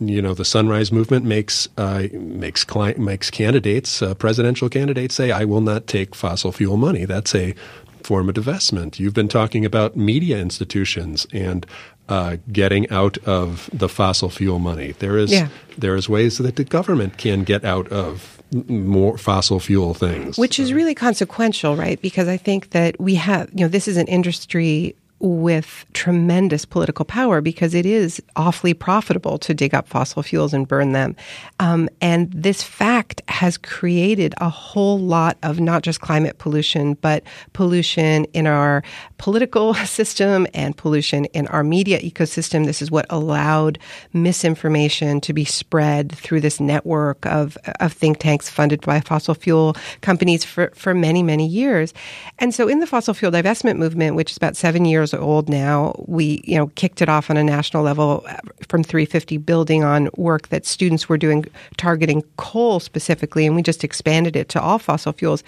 [0.00, 5.30] you know the Sunrise Movement makes uh, makes client, makes candidates, uh, presidential candidates, say,
[5.30, 7.54] "I will not take fossil fuel money." That's a
[8.02, 8.98] form of divestment.
[8.98, 11.66] You've been talking about media institutions and
[12.08, 14.92] uh, getting out of the fossil fuel money.
[14.92, 15.48] There is yeah.
[15.78, 20.58] there is ways that the government can get out of more fossil fuel things, which
[20.58, 22.00] is really consequential, right?
[22.00, 27.04] Because I think that we have you know this is an industry with tremendous political
[27.04, 31.16] power because it is awfully profitable to dig up fossil fuels and burn them.
[31.60, 37.22] Um, and this fact has created a whole lot of not just climate pollution, but
[37.54, 38.82] pollution in our
[39.16, 42.66] political system and pollution in our media ecosystem.
[42.66, 43.78] This is what allowed
[44.12, 49.76] misinformation to be spread through this network of, of think tanks funded by fossil fuel
[50.02, 51.94] companies for, for many, many years.
[52.38, 55.94] And so in the fossil fuel divestment movement, which is about seven years old now.
[56.06, 58.26] We, you know, kicked it off on a national level
[58.68, 61.44] from 350, building on work that students were doing
[61.76, 65.42] targeting coal specifically, and we just expanded it to all fossil fuels.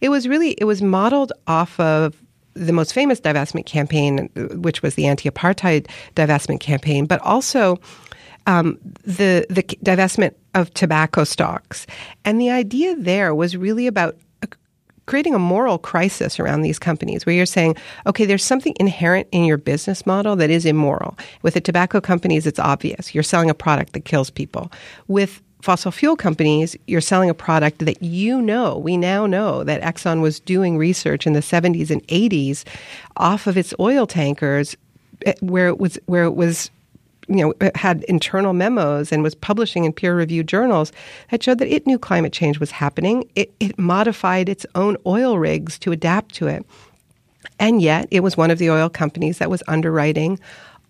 [0.00, 2.16] It was really it was modeled off of
[2.54, 7.78] the most famous divestment campaign, which was the anti-apartheid divestment campaign, but also
[8.46, 11.86] um, the the divestment of tobacco stocks.
[12.24, 14.16] And the idea there was really about
[15.06, 19.44] creating a moral crisis around these companies where you're saying, okay, there's something inherent in
[19.44, 21.16] your business model that is immoral.
[21.42, 23.14] With the tobacco companies, it's obvious.
[23.14, 24.70] You're selling a product that kills people.
[25.08, 29.80] With fossil fuel companies, you're selling a product that you know, we now know that
[29.80, 32.64] Exxon was doing research in the 70s and 80s
[33.16, 34.76] off of its oil tankers
[35.24, 36.70] eh, where it was where it was
[37.28, 40.92] you know, had internal memos and was publishing in peer reviewed journals
[41.30, 43.28] that showed that it knew climate change was happening.
[43.36, 46.66] It, it modified its own oil rigs to adapt to it.
[47.58, 50.38] And yet, it was one of the oil companies that was underwriting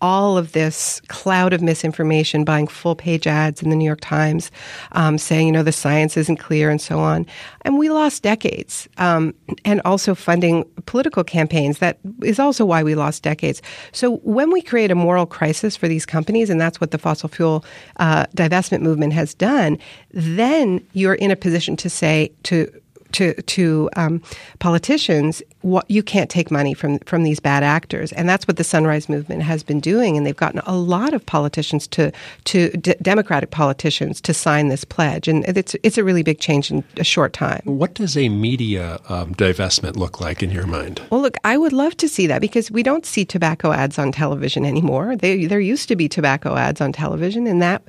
[0.03, 4.51] all of this cloud of misinformation, buying full page ads in the New York Times,
[4.91, 7.25] um, saying, you know, the science isn't clear and so on.
[7.61, 8.89] And we lost decades.
[8.97, 11.79] Um, and also funding political campaigns.
[11.79, 13.61] That is also why we lost decades.
[13.93, 17.29] So when we create a moral crisis for these companies, and that's what the fossil
[17.29, 17.63] fuel
[17.95, 19.79] uh, divestment movement has done,
[20.11, 22.69] then you're in a position to say, to
[23.13, 24.21] to to um,
[24.59, 28.63] politicians, what, you can't take money from from these bad actors, and that's what the
[28.63, 30.17] Sunrise Movement has been doing.
[30.17, 32.11] And they've gotten a lot of politicians to
[32.45, 36.69] to d- Democratic politicians to sign this pledge, and it's it's a really big change
[36.71, 37.61] in a short time.
[37.63, 41.01] What does a media um, divestment look like in your mind?
[41.09, 44.11] Well, look, I would love to see that because we don't see tobacco ads on
[44.11, 45.15] television anymore.
[45.15, 47.83] They, there used to be tobacco ads on television, and that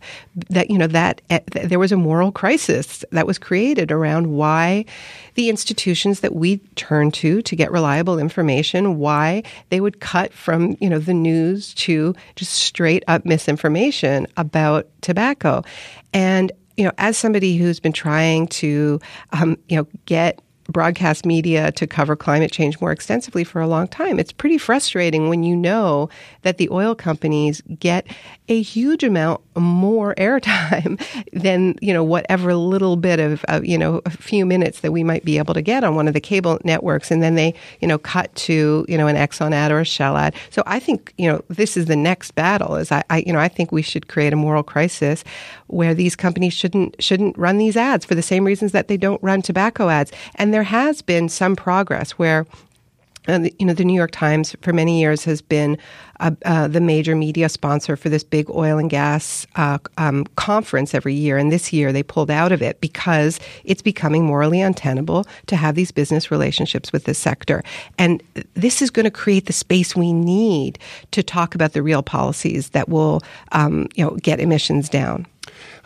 [0.50, 4.84] that you know that uh, there was a moral crisis that was created around why
[5.34, 10.76] the institutions that we turn to to get reliable information, why they would cut from,
[10.80, 15.62] you know, the news to just straight up misinformation about tobacco.
[16.12, 19.00] And you know, as somebody who's been trying to,
[19.32, 23.86] um, you know, get broadcast media to cover climate change more extensively for a long
[23.88, 24.18] time.
[24.18, 26.08] It's pretty frustrating when you know
[26.42, 28.06] that the oil companies get
[28.48, 31.00] a huge amount more airtime
[31.32, 35.04] than, you know, whatever little bit of, of, you know, a few minutes that we
[35.04, 37.10] might be able to get on one of the cable networks.
[37.10, 40.16] And then they, you know, cut to, you know, an Exxon ad or a Shell
[40.16, 40.34] ad.
[40.50, 43.38] So I think, you know, this is the next battle is I, I you know,
[43.38, 45.24] I think we should create a moral crisis
[45.66, 49.22] where these companies shouldn't, shouldn't run these ads for the same reasons that they don't
[49.22, 50.12] run tobacco ads.
[50.36, 52.46] And there has been some progress where
[53.26, 55.76] uh, you know, the New York Times for many years has been
[56.20, 60.94] uh, uh, the major media sponsor for this big oil and gas uh, um, conference
[60.94, 61.38] every year.
[61.38, 65.74] And this year they pulled out of it because it's becoming morally untenable to have
[65.74, 67.64] these business relationships with this sector.
[67.98, 70.78] And this is going to create the space we need
[71.10, 75.26] to talk about the real policies that will, um, you know, get emissions down.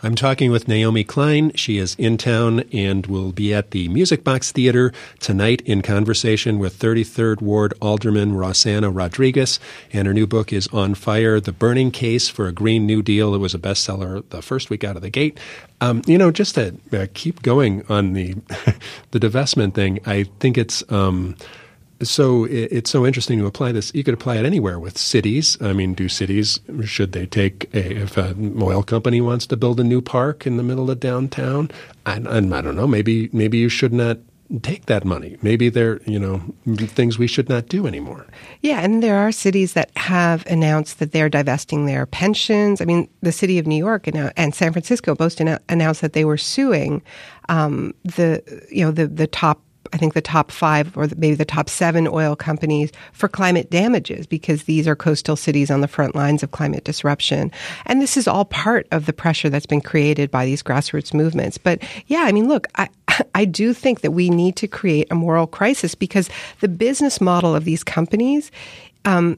[0.01, 1.51] I'm talking with Naomi Klein.
[1.55, 6.59] She is in town and will be at the Music Box Theater tonight in conversation
[6.59, 9.59] with 33rd Ward Alderman Rossana Rodriguez.
[9.91, 13.35] And her new book is On Fire The Burning Case for a Green New Deal.
[13.35, 15.39] It was a bestseller the first week out of the gate.
[15.81, 18.33] Um, you know, just to uh, keep going on the,
[19.11, 20.83] the divestment thing, I think it's.
[20.91, 21.35] Um,
[22.01, 23.91] so it's so interesting to apply this.
[23.93, 25.57] You could apply it anywhere with cities.
[25.61, 29.79] I mean, do cities should they take a, if an oil company wants to build
[29.79, 31.69] a new park in the middle of downtown?
[32.05, 32.87] I, I don't know.
[32.87, 34.17] Maybe maybe you should not
[34.61, 35.37] take that money.
[35.41, 36.41] Maybe there you know
[36.75, 38.25] things we should not do anymore.
[38.61, 42.81] Yeah, and there are cities that have announced that they're divesting their pensions.
[42.81, 46.25] I mean, the city of New York and, and San Francisco both announced that they
[46.25, 47.01] were suing
[47.49, 49.61] um, the you know the the top
[49.93, 54.27] I think the top five or maybe the top seven oil companies for climate damages
[54.27, 57.51] because these are coastal cities on the front lines of climate disruption.
[57.85, 61.57] And this is all part of the pressure that's been created by these grassroots movements.
[61.57, 62.89] But yeah, I mean, look, I,
[63.35, 67.55] I do think that we need to create a moral crisis because the business model
[67.55, 68.51] of these companies
[69.05, 69.37] um,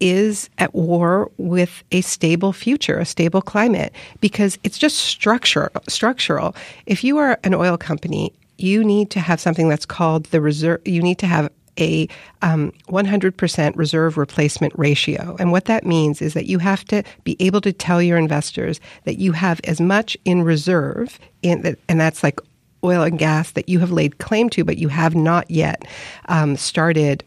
[0.00, 6.56] is at war with a stable future, a stable climate, because it's just structure, structural.
[6.86, 10.80] If you are an oil company you need to have something that's called the reserve.
[10.86, 12.06] You need to have a
[12.42, 15.36] um, 100% reserve replacement ratio.
[15.38, 18.78] And what that means is that you have to be able to tell your investors
[19.04, 22.40] that you have as much in reserve, in, and that's like
[22.84, 25.84] oil and gas that you have laid claim to, but you have not yet
[26.28, 27.24] um, started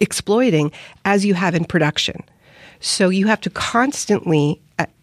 [0.00, 0.70] exploiting
[1.04, 2.22] as you have in production.
[2.78, 4.60] So you have to constantly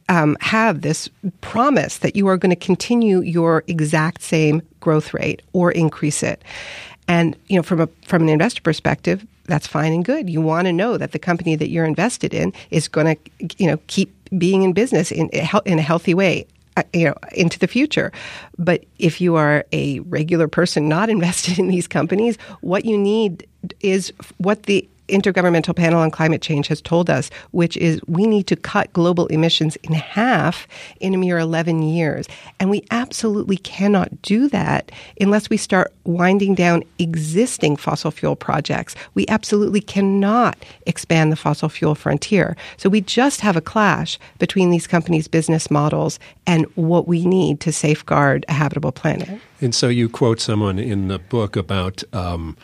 [0.09, 1.09] um, have this
[1.41, 6.43] promise that you are going to continue your exact same growth rate or increase it.
[7.07, 10.29] And you know, from a from an investor perspective, that's fine and good.
[10.29, 13.67] You want to know that the company that you're invested in is going to, you
[13.67, 16.45] know, keep being in business in in a healthy way
[16.75, 18.11] uh, you know into the future
[18.57, 23.47] but if you are a regular person not invested in these companies what you need
[23.81, 28.47] is what the Intergovernmental Panel on Climate Change has told us, which is we need
[28.47, 30.67] to cut global emissions in half
[30.99, 32.27] in a mere 11 years.
[32.59, 38.95] And we absolutely cannot do that unless we start winding down existing fossil fuel projects.
[39.13, 42.55] We absolutely cannot expand the fossil fuel frontier.
[42.77, 47.59] So we just have a clash between these companies' business models and what we need
[47.61, 49.39] to safeguard a habitable planet.
[49.61, 52.57] And so you quote someone in the book about um,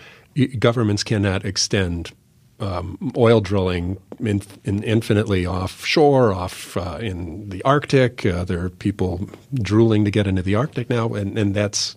[0.60, 2.12] governments cannot extend
[2.60, 8.26] um, oil drilling in, in infinitely offshore, off uh, in the Arctic.
[8.26, 11.95] Uh, there are people drooling to get into the Arctic now, and, and that's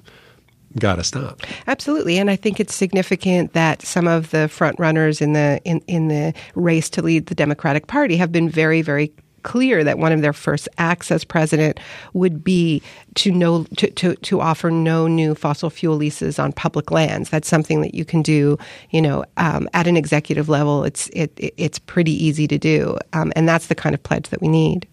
[0.79, 1.41] got to stop.
[1.67, 5.81] Absolutely, and I think it's significant that some of the front runners in the in,
[5.87, 9.13] in the race to lead the Democratic Party have been very, very
[9.47, 11.79] clear that one of their first acts as president
[12.15, 12.83] would be
[13.15, 17.31] to no to, to, to offer no new fossil fuel leases on public lands.
[17.31, 18.59] That's something that you can do,
[18.91, 20.83] you know, um, at an executive level.
[20.83, 24.41] It's it, it's pretty easy to do, um, and that's the kind of pledge that
[24.41, 24.89] we need.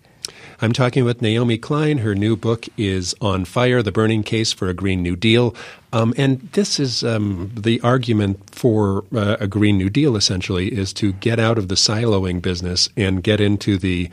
[0.62, 1.97] I'm talking with Naomi Klein.
[1.97, 5.56] Her new book is On Fire The Burning Case for a Green New Deal.
[5.91, 10.93] Um, and this is um, the argument for uh, a Green New Deal, essentially, is
[10.93, 14.10] to get out of the siloing business and get into the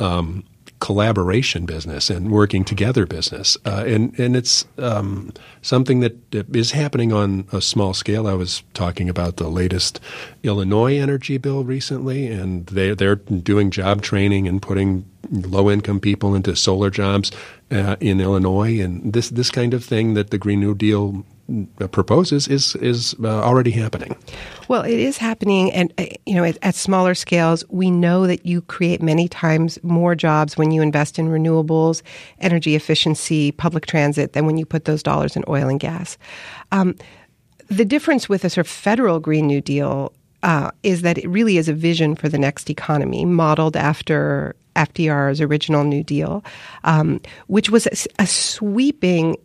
[0.00, 0.44] um,
[0.82, 5.32] collaboration business and working together business, uh, and and it's um,
[5.62, 6.16] something that
[6.54, 8.26] is happening on a small scale.
[8.26, 10.00] I was talking about the latest
[10.42, 16.34] Illinois energy bill recently, and they they're doing job training and putting low income people
[16.34, 17.30] into solar jobs
[17.70, 21.24] uh, in Illinois, and this this kind of thing that the Green New Deal
[21.90, 24.16] proposes is is uh, already happening.
[24.68, 28.46] Well, it is happening, and uh, you know, at, at, smaller scales, we know that
[28.46, 32.02] you create many times more jobs when you invest in renewables,
[32.38, 36.16] energy efficiency, public transit, than when you put those dollars in oil and gas.
[36.70, 36.96] Um,
[37.68, 40.12] the difference with a sort of federal Green New Deal
[40.42, 45.40] uh, is that it really is a vision for the next economy, modeled after FDR's
[45.40, 46.44] original New Deal,
[46.84, 49.36] um, which was a, a sweeping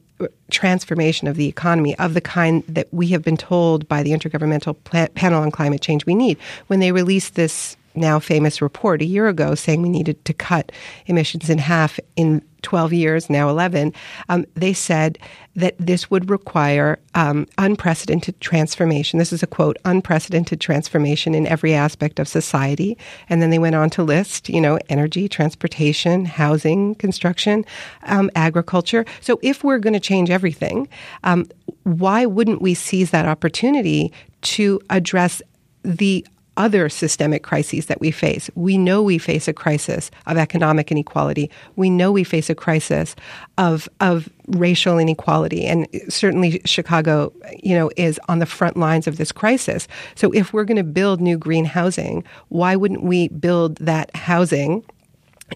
[0.52, 4.76] transformation of the economy of the kind that we have been told by the Intergovernmental
[5.14, 6.38] Panel on Climate Change we need.
[6.68, 10.72] When they released this now famous report a year ago saying we needed to cut
[11.08, 13.94] emissions in half in 12 years, now 11,
[14.28, 15.18] um, they said
[15.56, 19.20] that this would require um, unprecedented transformation.
[19.20, 22.98] This is a quote unprecedented transformation in every aspect of society.
[23.30, 27.64] And then they went on to list, you know, energy, transportation, housing, construction,
[28.04, 29.06] um, agriculture.
[29.22, 30.90] So if we're going to change everything,
[31.24, 31.46] um,
[31.84, 34.12] why wouldn't we seize that opportunity
[34.42, 35.42] to address
[35.84, 36.28] the
[36.58, 38.50] other systemic crises that we face.
[38.56, 41.50] We know we face a crisis of economic inequality.
[41.76, 43.16] We know we face a crisis
[43.58, 47.32] of of racial inequality, and certainly Chicago,
[47.62, 49.88] you know, is on the front lines of this crisis.
[50.16, 54.84] So if we're going to build new green housing, why wouldn't we build that housing?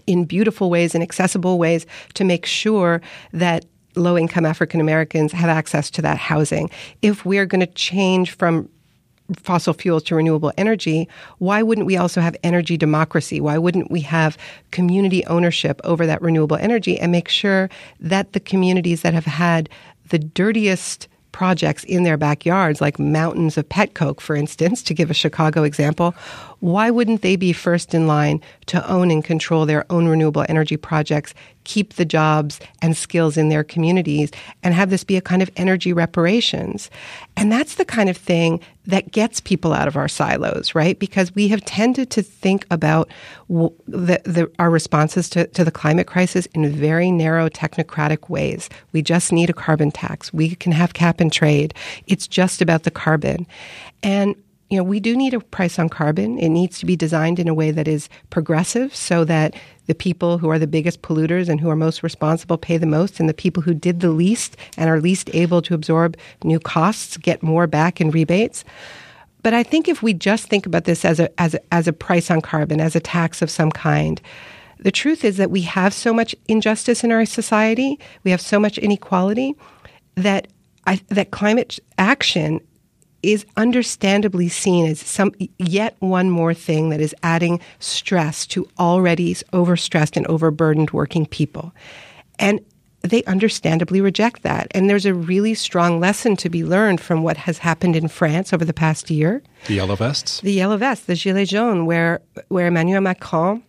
[0.06, 1.84] in beautiful ways and accessible ways
[2.14, 6.70] to make sure that low income African Americans have access to that housing.
[7.02, 8.68] If we're going to change from
[9.36, 11.08] fossil fuels to renewable energy,
[11.38, 13.40] why wouldn't we also have energy democracy?
[13.40, 14.36] Why wouldn't we have
[14.70, 17.70] community ownership over that renewable energy and make sure
[18.00, 19.68] that the communities that have had
[20.08, 25.10] the dirtiest projects in their backyards, like mountains of pet coke, for instance, to give
[25.10, 26.14] a Chicago example,
[26.62, 30.76] why wouldn't they be first in line to own and control their own renewable energy
[30.76, 31.34] projects,
[31.64, 34.30] keep the jobs and skills in their communities,
[34.62, 36.88] and have this be a kind of energy reparations?
[37.36, 40.96] And that's the kind of thing that gets people out of our silos, right?
[40.96, 43.10] Because we have tended to think about
[43.48, 48.70] the, the, our responses to, to the climate crisis in very narrow technocratic ways.
[48.92, 50.32] We just need a carbon tax.
[50.32, 51.74] We can have cap and trade.
[52.06, 53.48] It's just about the carbon.
[54.04, 54.36] And
[54.72, 56.38] you know, we do need a price on carbon.
[56.38, 59.54] It needs to be designed in a way that is progressive so that
[59.84, 63.20] the people who are the biggest polluters and who are most responsible pay the most,
[63.20, 67.18] and the people who did the least and are least able to absorb new costs
[67.18, 68.64] get more back in rebates.
[69.42, 71.92] But I think if we just think about this as a, as a, as a
[71.92, 74.22] price on carbon, as a tax of some kind,
[74.78, 78.58] the truth is that we have so much injustice in our society, we have so
[78.58, 79.54] much inequality
[80.14, 80.48] that
[80.86, 82.60] I, that climate action
[83.22, 89.34] is understandably seen as some yet one more thing that is adding stress to already
[89.34, 91.72] overstressed and overburdened working people.
[92.38, 92.60] And
[93.02, 94.68] they understandably reject that.
[94.72, 98.52] And there's a really strong lesson to be learned from what has happened in France
[98.52, 99.42] over the past year.
[99.66, 100.40] The yellow vests?
[100.40, 103.62] The yellow vests, the gilets jaunes, where, where Emmanuel Macron,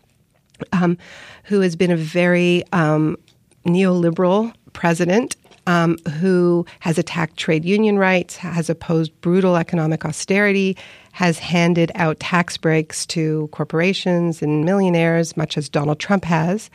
[0.72, 0.98] um,
[1.46, 3.18] who has been a very um,
[3.66, 5.36] neoliberal president,
[5.68, 10.78] um, who has attacked trade union rights, has opposed brutal economic austerity,
[11.12, 16.70] has handed out tax breaks to corporations and millionaires, much as Donald Trump has.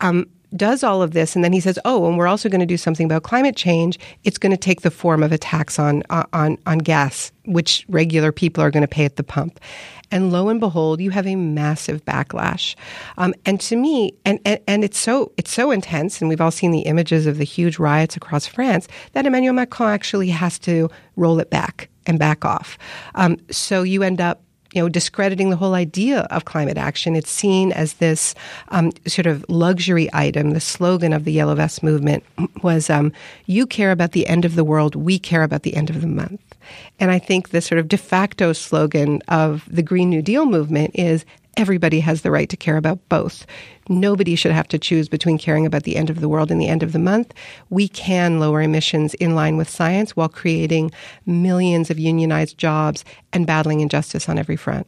[0.00, 2.66] Um, does all of this, and then he says, "Oh, and we're also going to
[2.66, 3.98] do something about climate change.
[4.24, 8.32] It's going to take the form of a tax on on on gas, which regular
[8.32, 9.60] people are going to pay at the pump."
[10.12, 12.76] And lo and behold, you have a massive backlash.
[13.18, 16.50] Um, and to me, and, and and it's so it's so intense, and we've all
[16.50, 20.88] seen the images of the huge riots across France that Emmanuel Macron actually has to
[21.16, 22.78] roll it back and back off.
[23.16, 24.42] Um, so you end up
[24.76, 27.16] you know, discrediting the whole idea of climate action.
[27.16, 28.34] It's seen as this
[28.68, 30.50] um, sort of luxury item.
[30.50, 32.24] The slogan of the Yellow Vest movement
[32.62, 33.10] was, um,
[33.46, 34.94] "You care about the end of the world.
[34.94, 36.42] We care about the end of the month."
[37.00, 40.90] And I think the sort of de facto slogan of the Green New Deal movement
[40.94, 41.24] is
[41.56, 43.46] everybody has the right to care about both.
[43.88, 46.68] Nobody should have to choose between caring about the end of the world and the
[46.68, 47.32] end of the month.
[47.70, 50.90] We can lower emissions in line with science while creating
[51.24, 54.86] millions of unionized jobs and battling injustice on every front.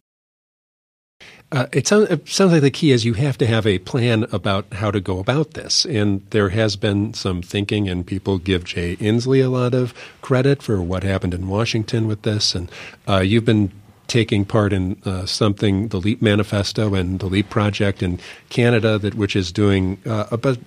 [1.51, 4.27] Uh, it, sounds, it, sounds, like the key is you have to have a plan
[4.33, 5.87] about how to go about this.
[5.87, 10.63] And there has been some thinking, and people give Jay Inslee a lot of credit
[10.63, 12.55] for what happened in Washington with this.
[12.55, 12.71] And
[13.09, 13.73] uh, you've been
[14.09, 19.15] taking part in uh, something, the LEAP Manifesto and the LEAP Project in Canada, that
[19.15, 20.59] which is doing uh, about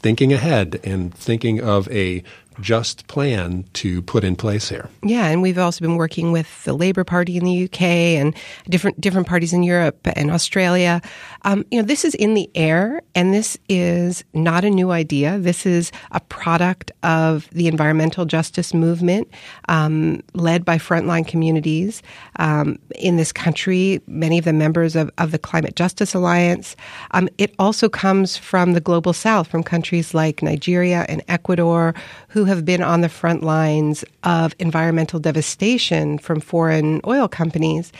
[0.00, 2.22] thinking ahead and thinking of a
[2.60, 4.88] just plan to put in place here.
[5.02, 8.34] Yeah, and we've also been working with the Labour Party in the UK and
[8.68, 11.00] different different parties in Europe and Australia.
[11.42, 15.38] Um, you know, this is in the air, and this is not a new idea.
[15.38, 19.28] This is a product of the environmental justice movement,
[19.68, 22.02] um, led by frontline communities
[22.36, 24.00] um, in this country.
[24.06, 26.76] Many of the members of, of the Climate Justice Alliance.
[27.12, 31.94] Um, it also comes from the global South, from countries like Nigeria and Ecuador,
[32.36, 37.92] who have been on the front lines of environmental devastation from foreign oil companies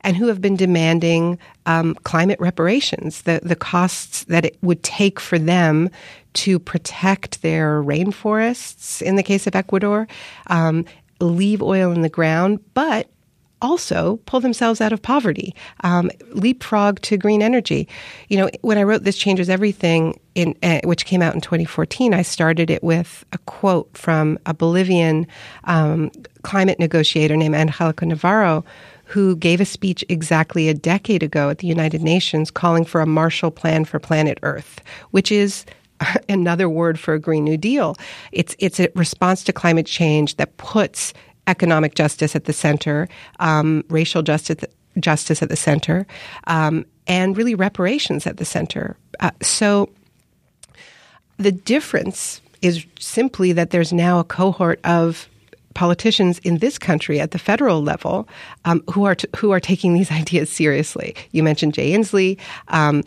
[0.00, 5.20] and who have been demanding um, climate reparations, the, the costs that it would take
[5.20, 5.88] for them
[6.32, 10.08] to protect their rainforests, in the case of Ecuador,
[10.48, 10.84] um,
[11.20, 13.08] leave oil in the ground, but
[13.62, 17.88] also pull themselves out of poverty, um, leapfrog to green energy.
[18.28, 22.12] You know, when I wrote This Changes Everything, in, uh, which came out in 2014,
[22.12, 25.26] I started it with a quote from a Bolivian
[25.64, 26.10] um,
[26.42, 28.64] climate negotiator named Angelica Navarro,
[29.04, 33.06] who gave a speech exactly a decade ago at the United Nations calling for a
[33.06, 34.80] Marshall Plan for planet Earth,
[35.10, 35.64] which is
[36.28, 37.96] another word for a Green New Deal.
[38.32, 41.12] It's it's a response to climate change that puts
[41.46, 43.08] economic justice at the center,
[43.40, 44.64] um, racial justice
[45.00, 46.06] justice at the center,
[46.46, 48.96] um, and really reparations at the center.
[49.20, 49.88] Uh, so
[51.36, 55.28] the difference is simply that there's now a cohort of
[55.74, 58.28] politicians in this country at the federal level
[58.64, 61.14] um, who are t- who are taking these ideas seriously.
[61.32, 62.38] You mentioned Jay Inslee.
[62.68, 63.02] Um,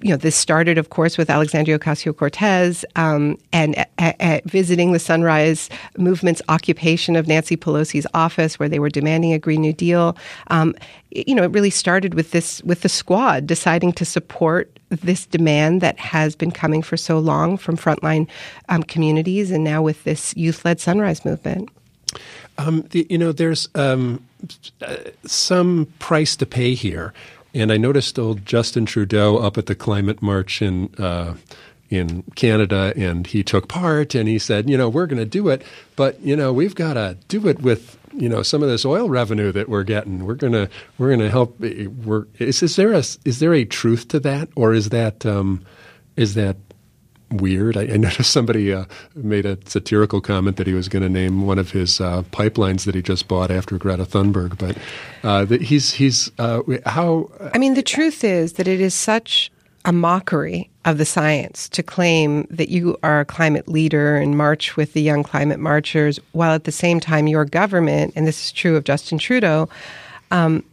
[0.00, 4.92] you know, this started, of course, with Alexandria Ocasio Cortez um, and a- a- visiting
[4.92, 9.72] the Sunrise Movement's occupation of Nancy Pelosi's office, where they were demanding a Green New
[9.72, 10.16] Deal.
[10.48, 10.74] Um,
[11.10, 15.80] you know, it really started with this with the squad deciding to support this demand
[15.80, 18.28] that has been coming for so long from frontline
[18.68, 21.70] um, communities, and now with this youth-led Sunrise Movement.
[22.58, 24.24] Um, the, you know, there's um,
[24.82, 27.12] uh, some price to pay here,
[27.54, 30.94] and I noticed old Justin Trudeau up at the climate march in.
[30.98, 31.34] Uh,
[31.90, 35.48] in Canada, and he took part, and he said, "You know, we're going to do
[35.48, 35.64] it,
[35.96, 39.08] but you know, we've got to do it with you know some of this oil
[39.08, 40.24] revenue that we're getting.
[40.24, 41.58] We're gonna we're gonna help.
[41.58, 45.64] We're is, is there a is there a truth to that, or is that um,
[46.16, 46.56] is that
[47.30, 47.76] weird.
[47.76, 51.46] I, I noticed somebody uh, made a satirical comment that he was going to name
[51.46, 54.76] one of his uh, pipelines that he just bought after Greta Thunberg, but
[55.22, 57.30] uh, he's he's uh, how.
[57.54, 59.50] I mean, the truth is that it is such
[59.84, 64.76] a mockery of the science to claim that you are a climate leader and march
[64.76, 68.52] with the young climate marchers, while at the same time your government, and this is
[68.52, 69.68] true of Justin Trudeau.
[70.30, 70.64] Um,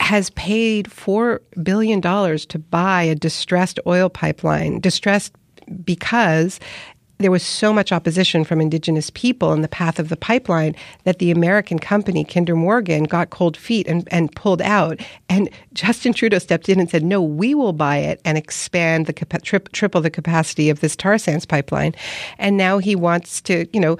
[0.00, 5.32] has paid $4 billion to buy a distressed oil pipeline, distressed
[5.84, 6.60] because
[7.22, 11.18] there was so much opposition from indigenous people in the path of the pipeline that
[11.18, 15.00] the American company, Kinder Morgan, got cold feet and, and pulled out.
[15.28, 19.12] And Justin Trudeau stepped in and said, no, we will buy it and expand the
[19.12, 21.94] tri- triple the capacity of this tar sands pipeline.
[22.38, 23.96] And now he wants to, you know,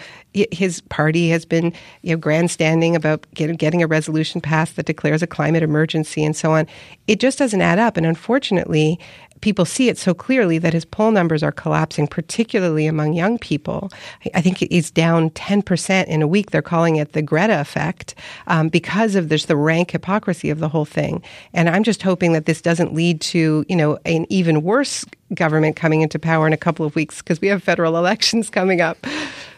[0.50, 5.22] his party has been, you know, grandstanding about get, getting a resolution passed that declares
[5.22, 6.66] a climate emergency and so on.
[7.06, 7.96] It just doesn't add up.
[7.96, 8.98] And unfortunately,
[9.42, 13.90] people see it so clearly that his poll numbers are collapsing, particularly among young people.
[14.34, 16.50] I think he's down 10% in a week.
[16.50, 18.14] They're calling it the Greta effect
[18.46, 21.22] um, because of this, the rank hypocrisy of the whole thing.
[21.52, 25.76] And I'm just hoping that this doesn't lead to, you know, an even worse government
[25.76, 29.06] coming into power in a couple of weeks because we have federal elections coming up.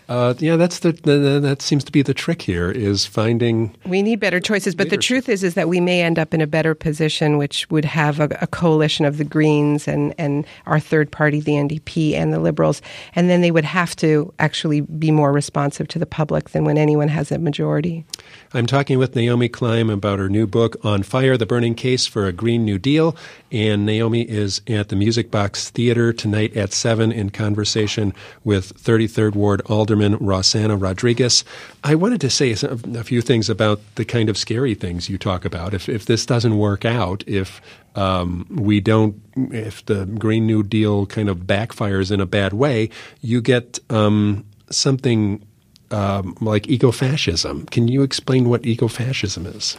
[0.08, 3.74] Uh, yeah, that's the, the, that seems to be the trick here is finding.
[3.86, 5.00] We need better choices, but leadership.
[5.00, 7.86] the truth is is that we may end up in a better position, which would
[7.86, 12.34] have a, a, coalition of the Greens and and our third party, the NDP, and
[12.34, 12.82] the Liberals,
[13.14, 16.76] and then they would have to actually be more responsive to the public than when
[16.76, 18.04] anyone has a majority.
[18.52, 22.26] I'm talking with Naomi Klein about her new book on fire: the burning case for
[22.26, 23.16] a Green New Deal,
[23.50, 28.12] and Naomi is at the Music Box Theater tonight at seven in conversation
[28.44, 29.93] with 33rd Ward Alder.
[29.94, 31.44] Alderman Rossana Rodriguez.
[31.84, 35.44] I wanted to say a few things about the kind of scary things you talk
[35.44, 35.72] about.
[35.72, 37.60] If, if this doesn't work out, if
[37.94, 42.90] um, we don't, if the Green New Deal kind of backfires in a bad way,
[43.20, 45.46] you get um, something
[45.92, 47.70] um, like ecofascism.
[47.70, 49.78] Can you explain what ecofascism is?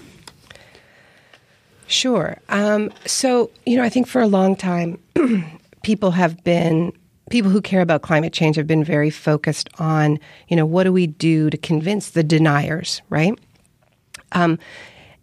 [1.88, 2.38] Sure.
[2.48, 4.98] Um, so, you know, I think for a long time,
[5.84, 6.94] people have been
[7.30, 10.94] people who care about climate change have been very focused on, you know, what do
[10.94, 13.38] we do to convince the deniers, right?
[14.34, 14.60] Um,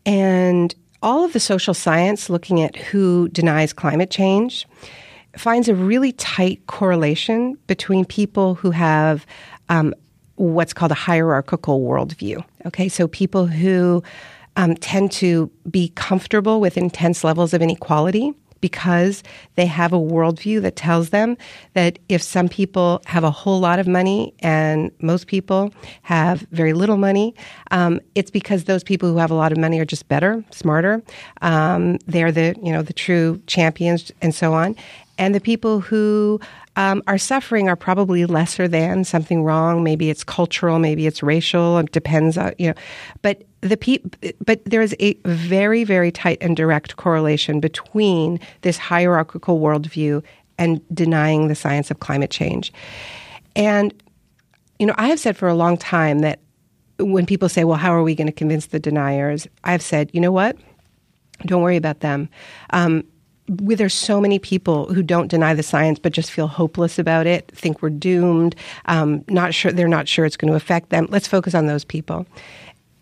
[0.05, 4.67] and all of the social science looking at who denies climate change
[5.37, 9.27] finds a really tight correlation between people who have
[9.69, 9.95] um,
[10.37, 12.45] what's called a hierarchical worldview.
[12.67, 14.03] Okay, so people who
[14.57, 19.23] um, tend to be comfortable with intense levels of inequality because
[19.57, 21.37] they have a worldview that tells them
[21.75, 25.71] that if some people have a whole lot of money and most people
[26.03, 27.35] have very little money,
[27.71, 31.03] um, it's because those people who have a lot of money are just better, smarter.
[31.43, 34.75] Um, they're the you know the true champions and so on.
[35.19, 36.41] And the people who
[36.77, 39.85] um, suffering are probably lesser than something wrong.
[39.85, 41.79] Maybe it's cultural, maybe it's racial.
[41.79, 42.75] It depends on you know,
[43.21, 44.03] but the pe-
[44.45, 50.23] but there is a very very tight and direct correlation between this hierarchical worldview
[50.59, 52.73] and denying the science of climate change.
[53.55, 53.93] And
[54.79, 56.41] you know, I have said for a long time that
[56.99, 60.21] when people say, "Well, how are we going to convince the deniers?" I've said, "You
[60.21, 60.57] know what?
[61.45, 62.29] Don't worry about them."
[62.71, 63.05] Um,
[63.77, 67.51] there's so many people who don't deny the science but just feel hopeless about it,
[67.55, 68.55] think we're doomed,
[68.87, 71.07] um, not sure they're not sure it's going to affect them.
[71.11, 72.27] Let's focus on those people.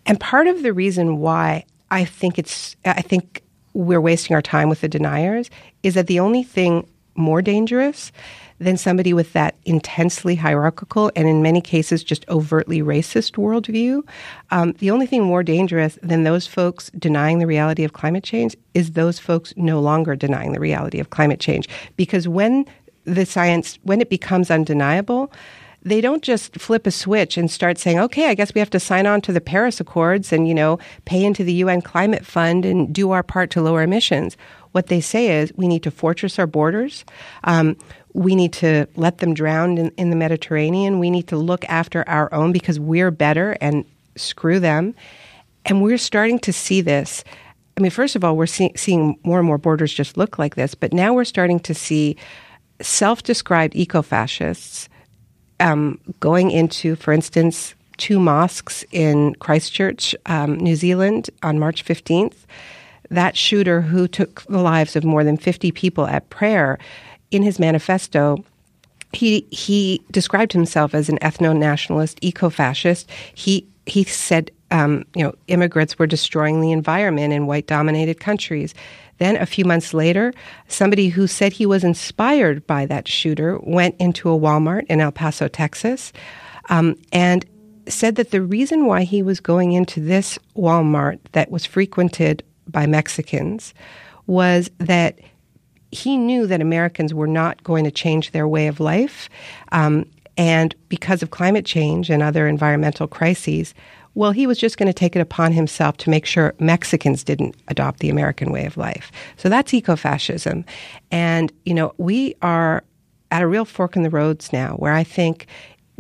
[0.07, 3.43] And part of the reason why I think it's I think
[3.73, 5.51] we're wasting our time with the deniers
[5.83, 8.13] is that the only thing more dangerous
[8.61, 14.07] than somebody with that intensely hierarchical and in many cases just overtly racist worldview.
[14.51, 18.55] Um, the only thing more dangerous than those folks denying the reality of climate change
[18.75, 21.69] is those folks no longer denying the reality of climate change.
[21.97, 22.67] Because when
[23.05, 25.33] the science, when it becomes undeniable,
[25.83, 28.81] they don't just flip a switch and start saying, okay, I guess we have to
[28.81, 32.67] sign on to the Paris Accords and, you know, pay into the UN Climate Fund
[32.67, 34.37] and do our part to lower emissions.
[34.73, 37.05] What they say is we need to fortress our borders.
[37.45, 37.77] Um,
[38.13, 40.99] we need to let them drown in, in the Mediterranean.
[40.99, 43.85] We need to look after our own because we're better and
[44.17, 44.95] screw them.
[45.65, 47.23] And we're starting to see this.
[47.77, 50.55] I mean, first of all, we're see- seeing more and more borders just look like
[50.55, 52.17] this, but now we're starting to see
[52.81, 54.89] self described eco fascists
[55.61, 62.47] um, going into, for instance, two mosques in Christchurch, um, New Zealand on March 15th.
[63.11, 66.79] That shooter who took the lives of more than 50 people at prayer
[67.31, 68.45] in his manifesto,
[69.13, 73.11] he he described himself as an ethno-nationalist, eco-fascist.
[73.35, 78.75] He he said, um, you know, immigrants were destroying the environment in white-dominated countries.
[79.19, 80.33] Then a few months later,
[80.69, 85.13] somebody who said he was inspired by that shooter went into a Walmart in El
[85.13, 86.13] Paso, Texas,
[86.71, 87.45] um, and
[87.87, 92.87] said that the reason why he was going into this Walmart that was frequented by
[92.87, 93.75] Mexicans
[94.27, 95.19] was that
[95.93, 99.29] he knew that Americans were not going to change their way of life.
[99.73, 103.75] Um, and because of climate change and other environmental crises,
[104.15, 107.55] well, he was just going to take it upon himself to make sure Mexicans didn't
[107.69, 109.13] adopt the American way of life.
[109.37, 110.65] So that's ecofascism.
[111.11, 112.83] And, you know, we are
[113.31, 115.47] at a real fork in the roads now where I think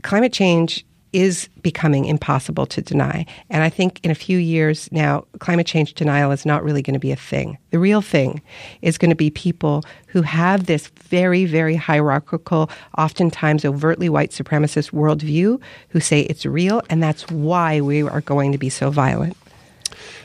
[0.02, 3.26] climate change is becoming impossible to deny.
[3.48, 6.94] And I think in a few years now, climate change denial is not really going
[6.94, 7.58] to be a thing.
[7.70, 8.42] The real thing
[8.82, 14.92] is going to be people who have this very, very hierarchical, oftentimes overtly white supremacist
[14.92, 19.36] worldview who say it's real, and that's why we are going to be so violent.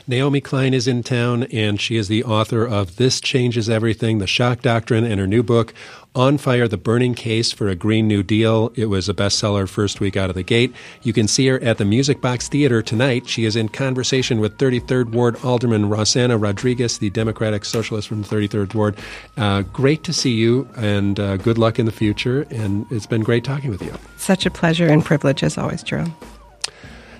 [0.06, 4.26] Naomi Klein is in town, and she is the author of This Changes Everything, The
[4.26, 5.74] Shock Doctrine, and her new book,
[6.14, 8.72] On Fire The Burning Case for a Green New Deal.
[8.74, 10.72] It was a bestseller first week out of the gate.
[11.02, 13.28] You can see her at the Music Box Theater tonight.
[13.28, 18.28] She is in conversation with 33rd Ward Alderman Rossana Rodriguez, the Democratic Socialist from the
[18.28, 18.96] 33rd Ward.
[19.36, 22.46] Uh, great to see you, and uh, good luck in the future.
[22.50, 23.94] And it's been great talking with you.
[24.16, 26.14] Such a pleasure and privilege as always, Jerome.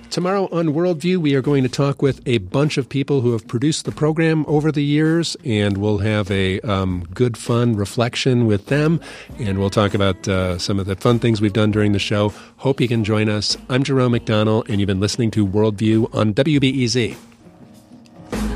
[0.09, 3.47] Tomorrow on Worldview, we are going to talk with a bunch of people who have
[3.47, 8.67] produced the program over the years, and we'll have a um, good, fun reflection with
[8.67, 9.01] them.
[9.37, 12.33] And we'll talk about uh, some of the fun things we've done during the show.
[12.57, 13.57] Hope you can join us.
[13.69, 17.17] I'm Jerome McDonnell, and you've been listening to Worldview on WBEZ.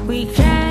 [0.07, 0.70] We can